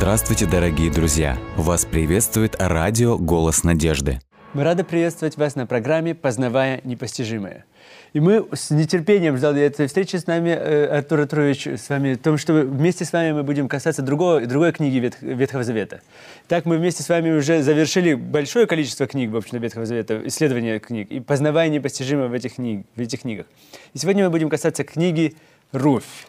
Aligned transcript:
Здравствуйте, 0.00 0.46
дорогие 0.46 0.90
друзья! 0.90 1.38
Вас 1.58 1.84
приветствует 1.84 2.56
радио 2.58 3.18
«Голос 3.18 3.64
надежды». 3.64 4.18
Мы 4.54 4.64
рады 4.64 4.82
приветствовать 4.82 5.36
вас 5.36 5.56
на 5.56 5.66
программе 5.66 6.14
«Познавая 6.14 6.80
непостижимое». 6.84 7.66
И 8.14 8.20
мы 8.20 8.48
с 8.50 8.70
нетерпением 8.70 9.36
ждали 9.36 9.60
этой 9.60 9.88
встречи 9.88 10.16
с 10.16 10.26
нами, 10.26 10.48
э, 10.48 10.86
Артур 10.86 11.20
Артурович, 11.20 11.66
с 11.66 11.90
вами, 11.90 12.14
о 12.14 12.16
том, 12.16 12.38
что 12.38 12.54
вместе 12.54 13.04
с 13.04 13.12
вами 13.12 13.32
мы 13.32 13.42
будем 13.42 13.68
касаться 13.68 14.00
другого, 14.00 14.40
другой 14.46 14.72
книги 14.72 14.96
Ветх, 14.96 15.20
Ветхого 15.20 15.64
Завета. 15.64 16.00
Так 16.48 16.64
мы 16.64 16.78
вместе 16.78 17.02
с 17.02 17.08
вами 17.10 17.32
уже 17.32 17.62
завершили 17.62 18.14
большое 18.14 18.66
количество 18.66 19.06
книг, 19.06 19.30
в 19.30 19.36
общем, 19.36 19.58
Ветхого 19.58 19.84
Завета, 19.84 20.18
исследования 20.24 20.78
книг, 20.78 21.10
и 21.10 21.20
познавая 21.20 21.68
непостижимое 21.68 22.28
в 22.28 22.32
этих, 22.32 22.54
книг, 22.54 22.86
в 22.96 23.00
этих 23.00 23.20
книгах. 23.20 23.44
И 23.92 23.98
сегодня 23.98 24.24
мы 24.24 24.30
будем 24.30 24.48
касаться 24.48 24.82
книги 24.82 25.36
«Руфь». 25.72 26.26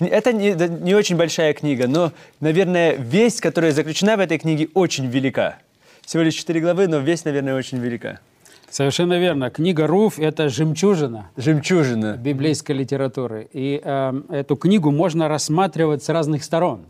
Это 0.00 0.32
не, 0.32 0.54
не 0.80 0.94
очень 0.94 1.16
большая 1.16 1.52
книга, 1.54 1.86
но, 1.86 2.12
наверное, 2.40 2.94
весть, 2.96 3.40
которая 3.40 3.72
заключена 3.72 4.16
в 4.16 4.20
этой 4.20 4.38
книге, 4.38 4.68
очень 4.74 5.06
велика. 5.06 5.58
Всего 6.02 6.22
лишь 6.22 6.34
четыре 6.34 6.60
главы, 6.60 6.88
но 6.88 6.98
весть, 6.98 7.24
наверное, 7.24 7.54
очень 7.54 7.78
велика. 7.78 8.20
Совершенно 8.72 9.18
верно. 9.18 9.50
Книга 9.50 9.86
Руф– 9.86 10.18
это 10.18 10.48
жемчужина. 10.48 11.30
Жемчужина. 11.36 12.16
Библейской 12.16 12.72
литературы. 12.72 13.48
И 13.52 13.78
э, 13.84 14.22
эту 14.30 14.56
книгу 14.56 14.90
можно 14.90 15.28
рассматривать 15.28 16.02
с 16.02 16.08
разных 16.08 16.42
сторон, 16.42 16.80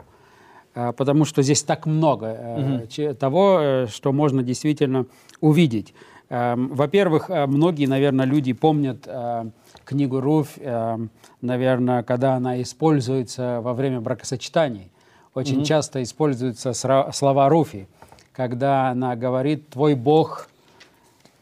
э, 0.76 0.92
потому 0.96 1.24
что 1.24 1.42
здесь 1.42 1.64
так 1.64 1.86
много 1.86 2.26
э, 2.26 2.84
угу. 2.84 3.14
того, 3.16 3.58
э, 3.60 3.86
что 3.88 4.12
можно 4.12 4.44
действительно 4.44 5.06
увидеть. 5.40 5.92
Э, 6.32 6.54
во-первых, 6.56 7.28
э, 7.28 7.46
многие, 7.46 7.86
наверное, 7.86 8.24
люди 8.24 8.54
помнят 8.54 9.04
э, 9.06 9.50
книгу 9.84 10.20
Руф, 10.20 10.54
э, 10.56 10.98
наверное, 11.42 12.02
когда 12.02 12.34
она 12.34 12.60
используется 12.62 13.60
во 13.60 13.74
время 13.74 14.00
бракосочетаний. 14.00 14.90
Очень 15.34 15.58
угу. 15.58 15.64
часто 15.64 16.02
используются 16.02 16.72
слова 16.72 17.48
Руфи, 17.50 17.86
когда 18.32 18.88
она 18.88 19.14
говорит 19.14 19.68
«твой 19.68 19.94
Бог» 19.94 20.48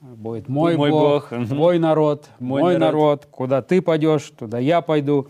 будет 0.01 0.49
мой, 0.49 0.77
мой 0.77 0.91
Бог, 0.91 1.31
Бог, 1.31 1.47
твой 1.47 1.79
народ, 1.79 2.27
мой, 2.39 2.63
мой 2.63 2.79
народ. 2.79 2.93
народ, 2.93 3.27
куда 3.31 3.63
ты 3.63 3.83
пойдешь, 3.83 4.33
туда 4.37 4.59
я 4.59 4.81
пойду. 4.81 5.29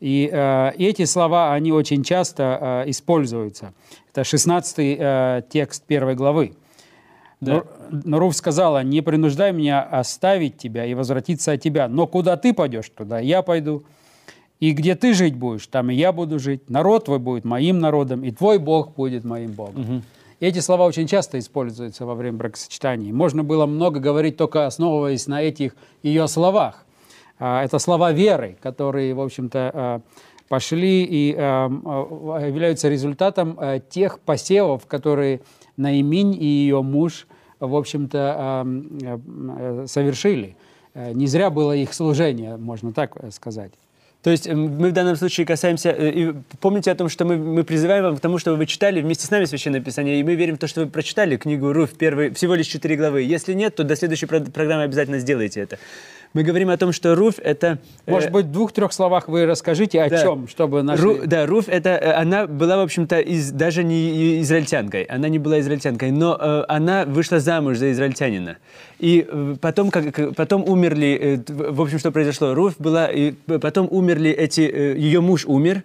И 0.00 0.28
э, 0.30 0.72
эти 0.76 1.04
слова, 1.04 1.52
они 1.52 1.72
очень 1.72 2.04
часто 2.04 2.84
э, 2.86 2.90
используются. 2.90 3.72
Это 4.10 4.24
16 4.24 4.78
э, 4.78 5.42
текст 5.48 5.84
первой 5.84 6.14
главы. 6.14 6.54
Да. 7.40 7.64
Наруф 7.90 8.34
сказала, 8.34 8.82
не 8.82 9.00
принуждай 9.00 9.52
меня 9.52 9.82
оставить 9.82 10.56
тебя 10.56 10.84
и 10.84 10.94
возвратиться 10.94 11.52
от 11.52 11.60
тебя, 11.60 11.88
но 11.88 12.06
куда 12.06 12.36
ты 12.36 12.52
пойдешь, 12.52 12.90
туда 12.90 13.20
я 13.20 13.42
пойду. 13.42 13.84
И 14.60 14.72
где 14.72 14.96
ты 14.96 15.14
жить 15.14 15.36
будешь, 15.36 15.66
там 15.68 15.90
и 15.90 15.94
я 15.94 16.10
буду 16.10 16.40
жить. 16.40 16.68
Народ 16.68 17.04
твой 17.04 17.20
будет 17.20 17.44
моим 17.44 17.78
народом, 17.78 18.24
и 18.24 18.32
твой 18.32 18.58
Бог 18.58 18.94
будет 18.96 19.24
моим 19.24 19.52
Богом. 19.52 19.80
Угу. 19.80 20.02
Эти 20.40 20.60
слова 20.60 20.84
очень 20.84 21.06
часто 21.06 21.38
используются 21.38 22.06
во 22.06 22.14
время 22.14 22.38
бракосочетаний. 22.38 23.12
Можно 23.12 23.42
было 23.42 23.66
много 23.66 23.98
говорить, 23.98 24.36
только 24.36 24.66
основываясь 24.66 25.26
на 25.26 25.42
этих 25.42 25.74
ее 26.02 26.28
словах. 26.28 26.84
А, 27.38 27.64
это 27.64 27.78
слова 27.78 28.12
веры, 28.12 28.56
которые, 28.60 29.14
в 29.14 29.20
общем-то, 29.20 29.70
а, 29.74 30.00
пошли 30.48 31.04
и 31.04 31.34
а, 31.36 31.68
являются 32.46 32.88
результатом 32.88 33.58
тех 33.90 34.20
посевов, 34.20 34.86
которые 34.86 35.40
Наиминь 35.78 36.34
и 36.34 36.44
ее 36.44 36.82
муж, 36.82 37.26
в 37.58 37.74
общем-то, 37.74 38.66
совершили. 39.86 40.56
Не 40.94 41.26
зря 41.26 41.48
было 41.48 41.74
их 41.74 41.94
служение, 41.94 42.58
можно 42.58 42.92
так 42.92 43.16
сказать. 43.32 43.72
То 44.22 44.30
есть 44.30 44.48
мы 44.48 44.90
в 44.90 44.92
данном 44.92 45.14
случае 45.16 45.46
касаемся... 45.46 45.90
Э, 45.90 46.10
и 46.10 46.34
помните 46.60 46.90
о 46.90 46.94
том, 46.96 47.08
что 47.08 47.24
мы, 47.24 47.36
мы 47.36 47.62
призываем 47.62 48.02
вам 48.02 48.16
к 48.16 48.20
тому, 48.20 48.38
чтобы 48.38 48.56
вы 48.56 48.66
читали 48.66 49.00
вместе 49.00 49.24
с 49.26 49.30
нами 49.30 49.44
Священное 49.44 49.80
Писание, 49.80 50.18
и 50.18 50.24
мы 50.24 50.34
верим 50.34 50.56
в 50.56 50.58
то, 50.58 50.66
что 50.66 50.80
вы 50.80 50.88
прочитали 50.88 51.36
книгу 51.36 51.72
Руф 51.72 51.90
первый, 51.96 52.34
всего 52.34 52.56
лишь 52.56 52.66
четыре 52.66 52.96
главы. 52.96 53.22
Если 53.22 53.52
нет, 53.54 53.76
то 53.76 53.84
до 53.84 53.94
следующей 53.94 54.26
программы 54.26 54.82
обязательно 54.82 55.20
сделайте 55.20 55.60
это 55.60 55.78
мы 56.34 56.42
говорим 56.42 56.68
о 56.68 56.76
том, 56.76 56.92
что 56.92 57.14
Руф 57.14 57.38
это... 57.42 57.78
Э, 58.06 58.10
Может 58.10 58.30
быть, 58.30 58.46
в 58.46 58.52
двух-трех 58.52 58.92
словах 58.92 59.28
вы 59.28 59.46
расскажите 59.46 60.02
о 60.02 60.10
да. 60.10 60.22
чем, 60.22 60.46
чтобы 60.48 60.82
наши... 60.82 61.02
Ру, 61.02 61.18
да, 61.24 61.46
Руф 61.46 61.68
это... 61.68 61.90
Э, 61.90 62.12
она 62.12 62.46
была, 62.46 62.76
в 62.76 62.80
общем-то, 62.80 63.18
из, 63.20 63.50
даже 63.50 63.82
не 63.82 64.42
израильтянкой. 64.42 65.04
Она 65.04 65.28
не 65.28 65.38
была 65.38 65.60
израильтянкой, 65.60 66.10
но 66.10 66.36
э, 66.38 66.64
она 66.68 67.04
вышла 67.06 67.40
замуж 67.40 67.78
за 67.78 67.92
израильтянина. 67.92 68.58
И 68.98 69.26
э, 69.26 69.56
потом, 69.60 69.90
как, 69.90 70.34
потом 70.34 70.68
умерли... 70.68 71.42
Э, 71.48 71.70
в 71.72 71.80
общем, 71.80 71.98
что 71.98 72.12
произошло? 72.12 72.54
Руф 72.54 72.74
была... 72.78 73.06
И 73.06 73.32
потом 73.32 73.88
умерли 73.90 74.30
эти... 74.30 74.60
Э, 74.60 74.96
ее 74.98 75.20
муж 75.20 75.46
умер, 75.46 75.82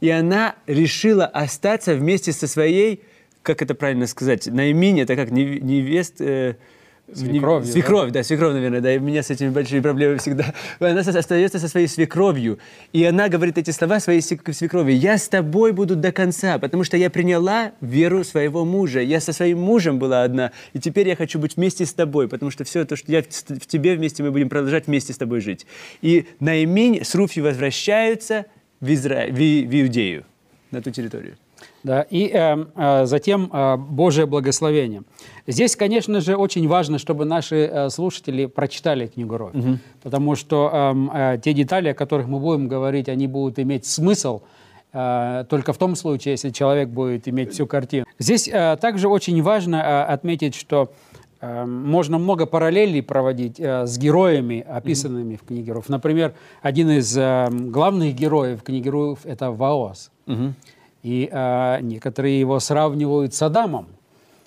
и 0.00 0.10
она 0.10 0.56
решила 0.66 1.26
остаться 1.26 1.94
вместе 1.94 2.32
со 2.32 2.46
своей... 2.46 3.02
Как 3.42 3.62
это 3.62 3.74
правильно 3.74 4.06
сказать? 4.06 4.46
Наимин, 4.46 4.98
это 4.98 5.16
как 5.16 5.30
невест... 5.30 6.20
Э, 6.20 6.56
Свекровью, 7.12 7.72
свекровь, 7.72 8.10
да? 8.10 8.20
да, 8.20 8.24
свекровь, 8.24 8.54
наверное, 8.54 8.80
да, 8.80 8.92
и 8.92 8.98
у 8.98 9.00
меня 9.00 9.22
с 9.22 9.30
этими 9.30 9.50
большие 9.50 9.80
проблемы 9.80 10.18
всегда. 10.18 10.52
Она 10.80 11.00
остается 11.00 11.60
со 11.60 11.68
своей 11.68 11.86
свекровью, 11.86 12.58
и 12.92 13.04
она 13.04 13.28
говорит 13.28 13.58
эти 13.58 13.70
слова 13.70 14.00
своей 14.00 14.20
свекрови. 14.20 14.92
«Я 14.92 15.16
с 15.16 15.28
тобой 15.28 15.70
буду 15.70 15.94
до 15.94 16.10
конца, 16.10 16.58
потому 16.58 16.82
что 16.82 16.96
я 16.96 17.08
приняла 17.08 17.70
веру 17.80 18.24
своего 18.24 18.64
мужа. 18.64 19.00
Я 19.00 19.20
со 19.20 19.32
своим 19.32 19.60
мужем 19.60 20.00
была 20.00 20.24
одна, 20.24 20.50
и 20.72 20.80
теперь 20.80 21.06
я 21.06 21.14
хочу 21.14 21.38
быть 21.38 21.54
вместе 21.54 21.86
с 21.86 21.92
тобой, 21.92 22.28
потому 22.28 22.50
что 22.50 22.64
все 22.64 22.84
то, 22.84 22.96
что 22.96 23.12
я 23.12 23.22
в 23.22 23.66
тебе 23.66 23.94
вместе, 23.94 24.24
мы 24.24 24.32
будем 24.32 24.48
продолжать 24.48 24.88
вместе 24.88 25.12
с 25.12 25.16
тобой 25.16 25.40
жить». 25.40 25.64
И 26.02 26.26
Наимень 26.40 27.04
с 27.04 27.14
Руфью 27.14 27.44
возвращаются 27.44 28.46
в, 28.80 28.92
Изра... 28.92 29.26
в, 29.28 29.36
в 29.36 29.82
Иудею, 29.82 30.24
на 30.72 30.82
ту 30.82 30.90
территорию. 30.90 31.36
Да, 31.86 32.04
и 32.10 32.28
э, 32.34 32.66
э, 32.74 33.06
затем 33.06 33.48
э, 33.52 33.76
Божие 33.76 34.26
благословение. 34.26 35.04
Здесь, 35.46 35.76
конечно 35.76 36.20
же, 36.20 36.34
очень 36.36 36.66
важно, 36.66 36.98
чтобы 36.98 37.24
наши 37.24 37.70
э, 37.72 37.90
слушатели 37.90 38.46
прочитали 38.46 39.06
книгу 39.06 39.36
Рой, 39.36 39.52
угу. 39.54 39.78
потому 40.02 40.34
что 40.34 40.68
э, 41.14 41.34
э, 41.34 41.38
те 41.38 41.52
детали, 41.52 41.90
о 41.90 41.94
которых 41.94 42.26
мы 42.26 42.40
будем 42.40 42.66
говорить, 42.66 43.08
они 43.08 43.28
будут 43.28 43.60
иметь 43.60 43.86
смысл 43.86 44.40
э, 44.92 45.44
только 45.48 45.72
в 45.72 45.78
том 45.78 45.94
случае, 45.94 46.32
если 46.32 46.50
человек 46.50 46.88
будет 46.88 47.28
иметь 47.28 47.52
всю 47.52 47.68
картину. 47.68 48.04
Здесь 48.18 48.48
э, 48.48 48.76
также 48.80 49.06
очень 49.06 49.40
важно 49.40 49.76
э, 49.76 50.12
отметить, 50.12 50.56
что 50.56 50.90
э, 51.40 51.64
можно 51.66 52.18
много 52.18 52.46
параллелей 52.46 53.00
проводить 53.00 53.60
э, 53.60 53.86
с 53.86 53.96
героями, 53.96 54.66
описанными 54.68 55.34
mm 55.34 55.36
в 55.36 55.46
книге 55.46 55.70
Руф. 55.70 55.88
Например, 55.88 56.34
один 56.62 56.90
из 56.90 57.16
э, 57.16 57.46
главных 57.48 58.16
героев 58.16 58.64
книги 58.64 58.88
Руф– 58.88 59.20
это 59.24 59.52
Ваос. 59.52 60.10
mm 60.26 60.52
и 61.06 61.28
э, 61.30 61.78
некоторые 61.82 62.40
его 62.40 62.58
сравнивают 62.58 63.32
с 63.32 63.40
Адамом, 63.40 63.86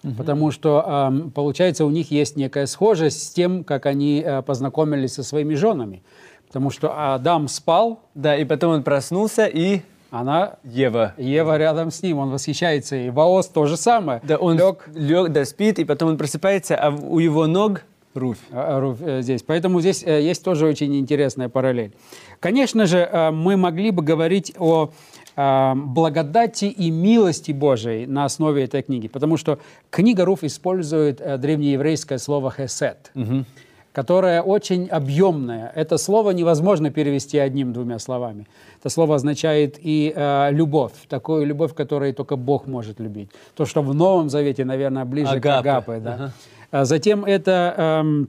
угу. 0.03 0.13
потому 0.15 0.51
что, 0.51 1.09
э, 1.09 1.29
получается, 1.29 1.85
у 1.85 1.89
них 1.89 2.11
есть 2.11 2.35
некая 2.35 2.65
схожесть 2.65 3.27
с 3.27 3.29
тем, 3.29 3.63
как 3.63 3.85
они 3.85 4.21
э, 4.25 4.41
познакомились 4.41 5.13
со 5.13 5.23
своими 5.23 5.53
женами. 5.55 6.03
Потому 6.47 6.69
что 6.69 7.13
Адам 7.13 7.47
спал. 7.47 8.01
Да, 8.13 8.35
и 8.35 8.43
потом 8.43 8.73
он 8.73 8.83
проснулся, 8.83 9.45
и 9.45 9.81
она 10.11 10.55
Ева. 10.65 11.13
Ева 11.17 11.57
рядом 11.57 11.91
с 11.91 12.01
ним, 12.01 12.17
он 12.17 12.29
восхищается. 12.31 12.97
И 12.97 13.09
Ваос 13.09 13.47
то 13.47 13.65
же 13.65 13.77
самое. 13.77 14.19
Да, 14.23 14.35
он 14.35 14.57
лег, 14.57 14.89
лег 14.93 15.29
да, 15.29 15.45
спит, 15.45 15.79
и 15.79 15.85
потом 15.85 16.09
он 16.09 16.17
просыпается, 16.17 16.75
а 16.75 16.89
у 16.89 17.19
его 17.19 17.47
ног 17.47 17.83
Руфь. 18.15 18.39
Руфь 18.51 18.97
э, 19.01 19.21
здесь. 19.21 19.43
Поэтому 19.43 19.81
здесь 19.81 20.03
э, 20.03 20.21
есть 20.21 20.43
тоже 20.43 20.65
очень 20.65 20.97
интересная 20.97 21.47
параллель. 21.47 21.93
Конечно 22.39 22.87
же, 22.87 22.97
э, 22.97 23.29
мы 23.31 23.55
могли 23.55 23.91
бы 23.91 24.01
говорить 24.01 24.53
о 24.57 24.89
э, 25.39 25.73
благодати 25.75 26.65
и 26.65 26.91
милости 26.91 27.53
Божией 27.53 28.05
на 28.07 28.25
основе 28.25 28.63
этой 28.63 28.81
книги, 28.81 29.07
потому 29.07 29.37
что 29.37 29.59
книга 29.89 30.25
Руф 30.25 30.43
использует 30.43 31.21
э, 31.21 31.37
древнееврейское 31.37 32.17
слово 32.17 32.51
«хесед», 32.51 33.11
угу. 33.15 33.45
которое 33.93 34.41
очень 34.41 34.87
объемное. 34.87 35.71
Это 35.75 35.97
слово 35.97 36.31
невозможно 36.31 36.91
перевести 36.91 37.37
одним-двумя 37.37 37.99
словами. 37.99 38.47
Это 38.79 38.89
слово 38.89 39.15
означает 39.15 39.79
и 39.81 40.13
э, 40.15 40.51
любовь, 40.51 40.93
такую 41.07 41.45
любовь, 41.45 41.73
которую 41.73 42.13
только 42.13 42.35
Бог 42.35 42.67
может 42.67 42.99
любить. 42.99 43.29
То, 43.55 43.65
что 43.65 43.81
в 43.81 43.93
Новом 43.93 44.29
Завете, 44.29 44.65
наверное, 44.65 45.05
ближе 45.05 45.31
агапе. 45.31 45.41
к 45.41 45.59
агапе. 45.59 45.99
Да. 45.99 46.31
Ага. 46.71 46.85
Затем 46.85 47.25
это... 47.25 47.73
Э, 47.77 48.25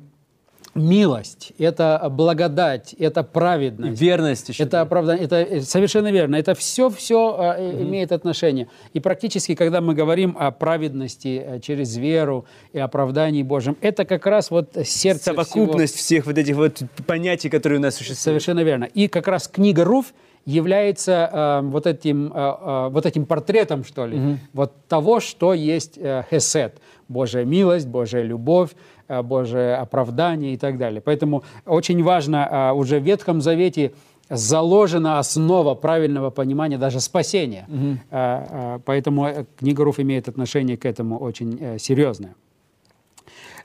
милость, 0.74 1.52
это 1.58 2.06
благодать, 2.10 2.94
это 2.94 3.22
праведность. 3.22 4.00
И 4.00 4.04
верность 4.04 4.48
еще. 4.50 4.62
Это 4.62 4.80
оправдание, 4.80 5.24
это 5.24 5.36
э, 5.36 5.60
совершенно 5.62 6.12
верно. 6.12 6.36
Это 6.36 6.54
все, 6.54 6.90
все 6.90 7.36
mm-hmm. 7.38 7.82
имеет 7.82 8.12
отношение. 8.12 8.68
И 8.92 9.00
практически, 9.00 9.54
когда 9.54 9.80
мы 9.80 9.94
говорим 9.94 10.36
о 10.38 10.50
праведности 10.50 11.42
э, 11.44 11.60
через 11.60 11.96
веру 11.96 12.44
и 12.72 12.78
оправдании 12.78 13.42
Божьем, 13.42 13.76
это 13.80 14.04
как 14.04 14.26
раз 14.26 14.50
вот 14.50 14.76
сердце 14.84 15.24
Совокупность 15.24 15.94
всего... 15.94 16.04
всех 16.04 16.26
вот 16.26 16.38
этих 16.38 16.56
вот 16.56 16.82
понятий, 17.06 17.48
которые 17.48 17.78
у 17.78 17.82
нас 17.82 17.94
существуют. 17.96 18.20
Совершенно 18.20 18.60
верно. 18.60 18.84
И 18.84 19.08
как 19.08 19.28
раз 19.28 19.48
книга 19.48 19.84
Руф 19.84 20.14
является 20.46 21.30
э, 21.32 21.60
вот, 21.64 21.86
этим, 21.86 22.32
э, 22.32 22.36
э, 22.36 22.88
вот 22.90 23.06
этим 23.06 23.26
портретом, 23.26 23.84
что 23.84 24.06
ли, 24.06 24.16
mm-hmm. 24.16 24.36
вот 24.52 24.72
того, 24.88 25.20
что 25.20 25.52
есть 25.52 25.98
э, 25.98 26.24
Хесед. 26.30 26.78
Божья 27.08 27.44
милость, 27.44 27.88
Божья 27.88 28.22
любовь, 28.22 28.70
э, 28.70 28.99
Божие 29.22 29.76
оправдание 29.76 30.54
и 30.54 30.56
так 30.56 30.78
далее. 30.78 31.00
Поэтому 31.00 31.42
очень 31.66 32.02
важно 32.02 32.48
э, 32.50 32.72
уже 32.72 32.98
в 33.00 33.02
Ветхом 33.02 33.40
Завете 33.40 33.92
заложена 34.28 35.18
основа 35.18 35.74
правильного 35.74 36.30
понимания 36.30 36.78
даже 36.78 37.00
спасения. 37.00 37.66
Угу. 37.68 38.80
Поэтому 38.84 39.46
книга 39.58 39.82
Руф 39.82 39.98
имеет 39.98 40.28
отношение 40.28 40.76
к 40.76 40.86
этому 40.86 41.18
очень 41.18 41.78
серьезное. 41.80 42.36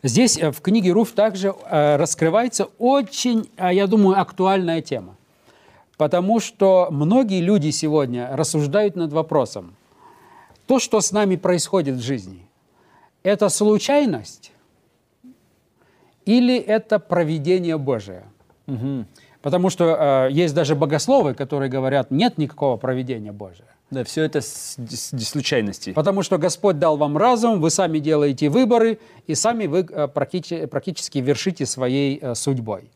Здесь 0.01 0.39
в 0.42 0.62
книге 0.62 0.92
Руф 0.92 1.12
также 1.12 1.53
раскрывается 1.69 2.69
очень, 2.80 3.48
я 3.59 3.86
думаю, 3.86 4.19
актуальная 4.19 4.81
тема. 4.81 5.15
Потому 5.98 6.39
что 6.39 6.88
многие 6.89 7.41
люди 7.41 7.69
сегодня 7.69 8.30
рассуждают 8.33 8.95
над 8.95 9.13
вопросом, 9.13 9.75
то, 10.65 10.80
что 10.80 11.00
с 11.00 11.12
нами 11.12 11.36
происходит 11.36 11.98
в 11.98 12.01
жизни, 12.01 12.48
это 13.24 13.50
случайность 13.50 14.51
или 16.25 16.57
это 16.57 17.00
проведение 17.00 17.77
Божие? 17.77 18.24
Угу. 18.68 19.06
Потому 19.42 19.69
что 19.69 20.27
э, 20.30 20.31
есть 20.31 20.56
даже 20.56 20.75
богословы, 20.75 21.36
которые 21.36 21.69
говорят, 21.69 22.10
нет 22.10 22.38
никакого 22.38 22.77
проведения 22.77 23.31
Божия. 23.31 23.68
Да, 23.92 24.04
все 24.04 24.24
это 24.24 24.42
с, 24.42 24.75
с, 24.89 25.12
с 25.12 25.30
случайности. 25.30 25.94
Потому 25.94 26.24
что 26.24 26.39
Господь 26.39 26.80
дал 26.80 26.98
вам 26.98 27.18
разум, 27.18 27.62
вы 27.62 27.69
сами 27.69 28.00
делаете 28.00 28.50
выборы, 28.50 28.98
и 29.27 29.36
сами 29.36 29.68
вы 29.68 29.86
э, 29.88 30.07
практически, 30.07 30.66
практически 30.66 31.19
вершите 31.19 31.68
своей 31.68 32.18
э, 32.19 32.33
судьбой. 32.33 32.89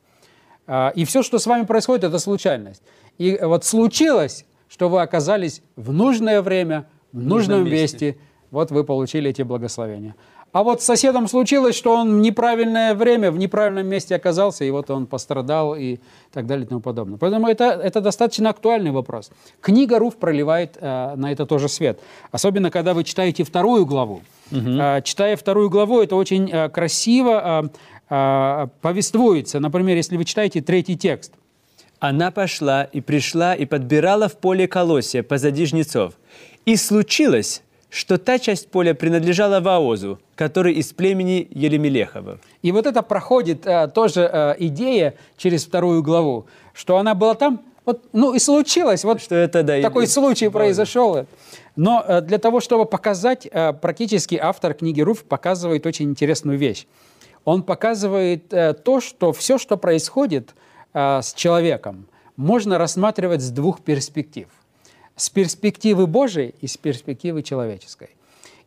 Э, 0.65 0.91
и 0.95 1.05
все, 1.05 1.21
что 1.21 1.37
с 1.37 1.45
вами 1.45 1.65
происходит, 1.65 2.05
это 2.05 2.17
случайность. 2.17 2.81
И 3.19 3.37
вот 3.39 3.63
случилось, 3.63 4.45
что 4.67 4.89
вы 4.89 5.01
оказались 5.01 5.61
в 5.75 5.93
нужное 5.93 6.41
время, 6.41 6.87
в 7.11 7.21
нужном 7.21 7.65
месте. 7.65 8.05
месте. 8.05 8.17
Вот 8.49 8.71
вы 8.71 8.83
получили 8.83 9.29
эти 9.29 9.43
благословения. 9.43 10.15
А 10.51 10.63
вот 10.63 10.81
с 10.81 10.85
соседом 10.85 11.27
случилось, 11.27 11.75
что 11.75 11.93
он 11.93 12.17
в 12.17 12.21
неправильное 12.21 12.95
время, 12.95 13.31
в 13.31 13.37
неправильном 13.37 13.87
месте 13.87 14.15
оказался, 14.15 14.65
и 14.65 14.71
вот 14.71 14.89
он 14.89 15.05
пострадал 15.05 15.75
и 15.75 15.99
так 16.31 16.47
далее 16.47 16.65
и 16.65 16.67
тому 16.67 16.81
подобное. 16.81 17.17
Поэтому 17.17 17.47
это, 17.47 17.65
это 17.65 18.01
достаточно 18.01 18.49
актуальный 18.49 18.91
вопрос. 18.91 19.31
Книга 19.61 19.99
Руф 19.99 20.17
проливает 20.17 20.77
э, 20.79 21.15
на 21.15 21.31
это 21.31 21.45
тоже 21.45 21.69
свет. 21.69 21.99
Особенно, 22.31 22.71
когда 22.71 22.93
вы 22.93 23.03
читаете 23.03 23.43
вторую 23.43 23.85
главу. 23.85 24.21
Угу. 24.51 24.69
Э, 24.69 25.01
читая 25.03 25.35
вторую 25.37 25.69
главу, 25.69 26.01
это 26.01 26.15
очень 26.15 26.49
э, 26.51 26.69
красиво 26.69 27.69
э, 28.09 28.15
э, 28.15 28.67
повествуется. 28.81 29.59
Например, 29.59 29.95
если 29.95 30.17
вы 30.17 30.25
читаете 30.25 30.61
третий 30.61 30.97
текст. 30.97 31.33
«Она 31.99 32.31
пошла 32.31 32.85
и 32.85 33.01
пришла 33.01 33.53
и 33.53 33.65
подбирала 33.65 34.29
в 34.29 34.37
поле 34.37 34.69
колосья 34.69 35.21
позади 35.21 35.65
жнецов. 35.65 36.13
И 36.65 36.77
случилось, 36.77 37.61
что 37.89 38.17
та 38.17 38.39
часть 38.39 38.69
поля 38.69 38.93
принадлежала 38.93 39.59
Ваозу, 39.59 40.19
который 40.35 40.73
из 40.73 40.93
племени 40.93 41.47
Елемелехова. 41.49 42.39
И 42.61 42.71
вот 42.71 42.85
это 42.85 43.01
проходит 43.01 43.65
э, 43.65 43.87
тоже 43.87 44.29
э, 44.31 44.55
идея 44.59 45.15
через 45.37 45.65
вторую 45.65 46.03
главу, 46.03 46.45
что 46.73 46.97
она 46.97 47.15
была 47.15 47.33
там, 47.33 47.61
вот, 47.85 48.05
ну 48.13 48.35
и 48.35 48.39
случилось, 48.39 49.03
вот 49.03 49.21
что 49.21 49.35
это, 49.35 49.63
да, 49.63 49.81
такой 49.81 50.03
и... 50.03 50.07
случай 50.07 50.49
произошел. 50.49 51.25
Но 51.75 52.03
э, 52.07 52.21
для 52.21 52.37
того, 52.37 52.59
чтобы 52.59 52.85
показать, 52.85 53.47
э, 53.51 53.73
практически 53.73 54.35
автор 54.35 54.75
книги 54.75 55.01
Руф 55.01 55.23
показывает 55.23 55.85
очень 55.87 56.09
интересную 56.09 56.59
вещь. 56.59 56.85
Он 57.45 57.63
показывает 57.63 58.53
э, 58.53 58.73
то, 58.73 59.01
что 59.01 59.33
все, 59.33 59.57
что 59.57 59.77
происходит 59.77 60.53
э, 60.93 61.21
с 61.23 61.33
человеком, 61.33 62.05
можно 62.35 62.77
рассматривать 62.77 63.41
с 63.41 63.49
двух 63.49 63.81
перспектив 63.81 64.47
с 65.19 65.29
перспективы 65.29 66.07
Божией 66.07 66.55
и 66.61 66.67
с 66.67 66.77
перспективы 66.77 67.43
человеческой. 67.43 68.09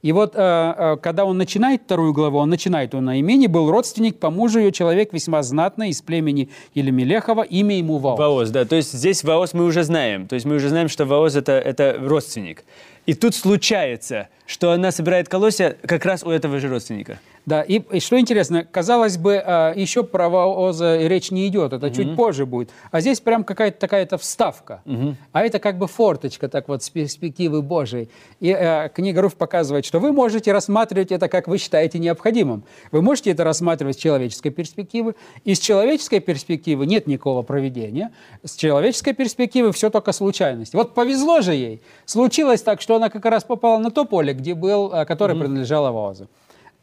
И 0.03 0.11
вот, 0.11 0.33
э, 0.35 0.41
э, 0.41 0.97
когда 1.01 1.25
он 1.25 1.39
начинает 1.39 1.83
вторую 1.83 2.13
главу, 2.13 2.39
он 2.39 2.51
начинает, 2.51 2.93
он 2.95 3.05
на 3.05 3.21
имени 3.21 3.47
был 3.47 3.71
родственник 3.71 4.19
по 4.19 4.31
мужу 4.31 4.59
ее, 4.59 4.73
человек 4.73 5.13
весьма 5.13 5.45
знатный, 5.45 5.91
из 5.91 6.03
племени 6.03 6.51
Елемелехова, 6.75 7.43
имя 7.43 7.79
ему 7.79 7.99
Ваоз. 7.99 8.19
Ваоз, 8.19 8.51
да, 8.51 8.65
то 8.65 8.75
есть 8.75 8.93
здесь 8.93 9.23
Ваоз 9.23 9.55
мы 9.55 9.65
уже 9.65 9.85
знаем, 9.85 10.27
то 10.27 10.35
есть 10.35 10.45
мы 10.45 10.57
уже 10.57 10.71
знаем, 10.71 10.89
что 10.89 11.05
Ваоз 11.05 11.37
это, 11.37 11.53
это 11.53 11.97
родственник. 12.01 12.65
И 13.07 13.15
тут 13.15 13.37
случается, 13.37 14.29
что 14.47 14.73
она 14.73 14.91
собирает 14.91 15.29
колосья 15.29 15.77
как 15.87 16.05
раз 16.05 16.25
у 16.25 16.31
этого 16.31 16.59
же 16.59 16.69
родственника. 16.69 17.21
Да, 17.45 17.63
и, 17.63 17.81
и 17.81 18.01
что 18.01 18.21
интересно, 18.21 18.65
казалось 18.65 19.19
бы, 19.19 19.43
а, 19.45 19.73
еще 19.75 20.05
про 20.05 20.29
Ваоза 20.29 20.97
речь 20.99 21.31
не 21.33 21.49
идет, 21.49 21.73
это 21.73 21.87
угу. 21.87 21.95
чуть 21.95 22.15
позже 22.15 22.47
будет. 22.47 22.71
А 22.91 23.01
здесь 23.01 23.21
прям 23.21 23.43
какая-то 23.43 23.79
такая-то 23.79 24.17
вставка. 24.17 24.83
Угу. 24.85 25.17
А 25.33 25.43
это 25.43 25.59
как 25.59 25.79
бы 25.79 25.89
форточка, 25.89 26.49
так 26.49 26.69
вот, 26.69 26.85
с 26.85 26.91
перспективы 26.91 27.63
Божией. 27.63 28.09
И 28.39 28.49
э, 28.57 28.89
книга 28.95 29.23
Руф 29.23 29.35
показывает, 29.35 29.85
что 29.85 29.99
вы 29.99 30.13
можете 30.13 30.53
рассматривать 30.53 31.11
это, 31.11 31.29
как 31.29 31.49
вы 31.49 31.59
считаете 31.59 31.99
необходимым. 31.99 32.65
Вы 32.93 33.03
можете 33.03 33.33
это 33.33 33.43
рассматривать 33.43 33.97
с 33.97 33.99
человеческой 33.99 34.51
перспективы. 34.51 35.17
И 35.45 35.55
с 35.55 35.59
человеческой 35.59 36.21
перспективы 36.21 36.87
нет 36.87 37.09
никакого 37.09 37.43
проведения. 37.43 38.13
С 38.45 38.55
человеческой 38.55 39.15
перспективы 39.15 39.73
все 39.73 39.91
только 39.91 40.13
случайность. 40.13 40.75
Вот 40.75 40.95
повезло 40.95 41.41
же 41.41 41.55
ей. 41.55 41.83
Случилось 42.05 42.63
так, 42.63 42.81
что 42.81 42.95
она 42.95 43.09
как 43.09 43.25
раз 43.25 43.43
попала 43.43 43.79
на 43.79 43.91
то 43.91 44.05
поле, 44.05 44.33
где 44.33 44.55
был, 44.55 44.93
э, 44.93 45.05
которое 45.07 45.35
угу. 45.35 45.41
принадлежало 45.41 45.91
Ваозу. 45.91 46.29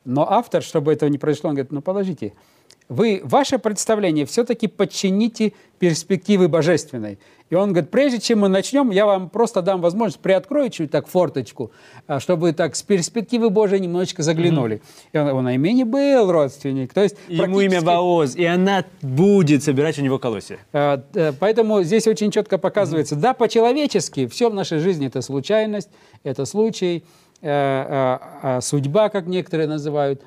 Но 0.06 0.30
автор, 0.30 0.62
чтобы 0.64 0.94
этого 0.94 1.10
не 1.10 1.18
произошло, 1.18 1.50
он 1.50 1.56
говорит, 1.56 1.72
ну 1.72 1.82
подождите, 1.82 2.34
вы 2.90 3.22
ваше 3.24 3.60
представление 3.60 4.26
все-таки 4.26 4.68
подчините 4.68 5.54
перспективы 5.78 6.48
божественной. 6.48 7.20
И 7.50 7.56
он 7.56 7.72
говорит, 7.72 7.90
прежде 7.90 8.20
чем 8.20 8.40
мы 8.40 8.48
начнем, 8.48 8.92
я 8.92 9.06
вам 9.06 9.30
просто 9.30 9.62
дам 9.62 9.82
возможность 9.82 10.20
приоткрою 10.20 10.70
чуть 10.70 10.92
так 10.92 11.08
форточку, 11.08 11.72
а, 12.06 12.20
чтобы 12.20 12.54
так 12.54 12.76
с 12.76 12.84
перспективы 12.84 13.50
Божией 13.50 13.80
немножечко 13.80 14.22
заглянули. 14.22 14.78
Mm-hmm. 14.78 15.10
И 15.14 15.18
он, 15.18 15.28
он 15.38 15.44
на 15.46 15.56
имени 15.56 15.84
был 15.84 16.32
родственник. 16.32 16.94
То 16.94 17.02
есть 17.02 17.16
Ему 17.28 17.60
имя 17.62 17.82
Ваоз, 17.82 18.36
и 18.36 18.46
она 18.46 18.86
будет 19.02 19.64
собирать 19.64 19.98
у 19.98 20.02
него 20.02 20.20
колосья. 20.20 20.60
А, 20.74 21.04
э, 21.14 21.32
поэтому 21.40 21.82
здесь 21.82 22.08
очень 22.08 22.30
четко 22.30 22.58
показывается, 22.58 23.16
mm-hmm. 23.16 23.22
да, 23.22 23.34
по-человечески, 23.34 24.28
все 24.28 24.50
в 24.50 24.54
нашей 24.54 24.80
жизни 24.80 25.08
это 25.08 25.22
случайность, 25.22 25.90
это 26.24 26.46
случай, 26.46 27.04
судьба, 27.42 29.10
как 29.10 29.28
некоторые 29.28 29.68
называют. 29.68 30.22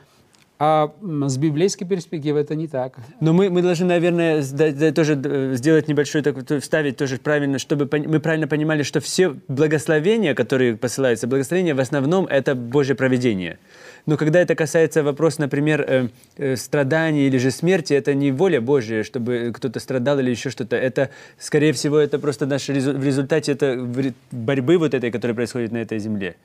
А 0.64 0.92
с 1.02 1.38
библейской 1.38 1.84
перспективы 1.84 2.38
это 2.38 2.54
не 2.54 2.68
так. 2.68 2.94
Но 3.18 3.32
мы, 3.32 3.50
мы 3.50 3.62
должны, 3.62 3.84
наверное, 3.86 4.44
тоже 4.92 5.54
сделать 5.56 5.88
небольшой, 5.88 6.22
так, 6.22 6.36
вставить 6.62 6.96
тоже 6.96 7.16
правильно, 7.16 7.58
чтобы 7.58 7.88
мы 7.90 8.20
правильно 8.20 8.46
понимали, 8.46 8.84
что 8.84 9.00
все 9.00 9.34
благословения, 9.48 10.36
которые 10.36 10.76
посылаются, 10.76 11.26
благословения 11.26 11.74
в 11.74 11.80
основном 11.80 12.26
это 12.26 12.54
Божье 12.54 12.94
проведение. 12.94 13.58
Но 14.06 14.16
когда 14.16 14.40
это 14.40 14.54
касается 14.54 15.02
вопроса, 15.02 15.40
например, 15.40 15.80
э, 15.80 16.08
э, 16.36 16.54
страданий 16.54 17.26
или 17.26 17.38
же 17.38 17.50
смерти, 17.50 17.94
это 17.94 18.14
не 18.14 18.30
воля 18.30 18.60
Божья, 18.60 19.02
чтобы 19.02 19.52
кто-то 19.52 19.80
страдал 19.80 20.20
или 20.20 20.30
еще 20.30 20.50
что-то. 20.50 20.76
Это, 20.76 21.10
скорее 21.40 21.72
всего, 21.72 21.98
это 21.98 22.20
просто 22.20 22.46
наш 22.46 22.68
в 22.68 23.04
результате 23.04 23.50
это 23.50 23.84
борьбы 24.30 24.78
вот 24.78 24.94
этой, 24.94 25.10
которая 25.10 25.34
происходит 25.34 25.72
на 25.72 25.78
этой 25.78 25.98
земле. 25.98 26.36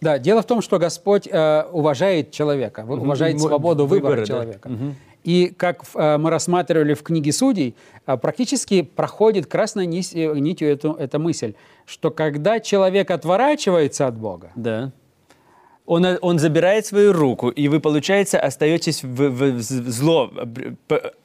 Да, 0.00 0.18
дело 0.18 0.42
в 0.42 0.46
том, 0.46 0.62
что 0.62 0.78
Господь 0.78 1.28
э, 1.30 1.64
уважает 1.72 2.30
человека, 2.30 2.84
уважает 2.88 3.36
угу, 3.36 3.48
свободу 3.48 3.86
выбора, 3.86 4.10
выбора 4.12 4.26
человека. 4.26 4.68
Да. 4.68 4.74
Угу. 4.74 4.94
И 5.24 5.52
как 5.54 5.84
э, 5.94 6.16
мы 6.16 6.30
рассматривали 6.30 6.94
в 6.94 7.02
книге 7.02 7.32
Судей, 7.32 7.76
э, 8.06 8.16
практически 8.16 8.82
проходит 8.82 9.46
красной 9.46 9.84
э, 9.86 10.38
нитью 10.38 10.68
эту, 10.68 10.94
эта 10.94 11.18
мысль, 11.18 11.54
что 11.84 12.10
когда 12.10 12.60
человек 12.60 13.10
отворачивается 13.10 14.06
от 14.06 14.16
Бога, 14.16 14.50
да. 14.54 14.92
он, 15.84 16.06
он 16.22 16.38
забирает 16.38 16.86
свою 16.86 17.12
руку, 17.12 17.50
и 17.50 17.68
вы, 17.68 17.80
получается, 17.80 18.40
остаетесь 18.40 19.02
в, 19.02 19.28
в, 19.28 19.58
в 19.58 19.60
зло, 19.60 20.30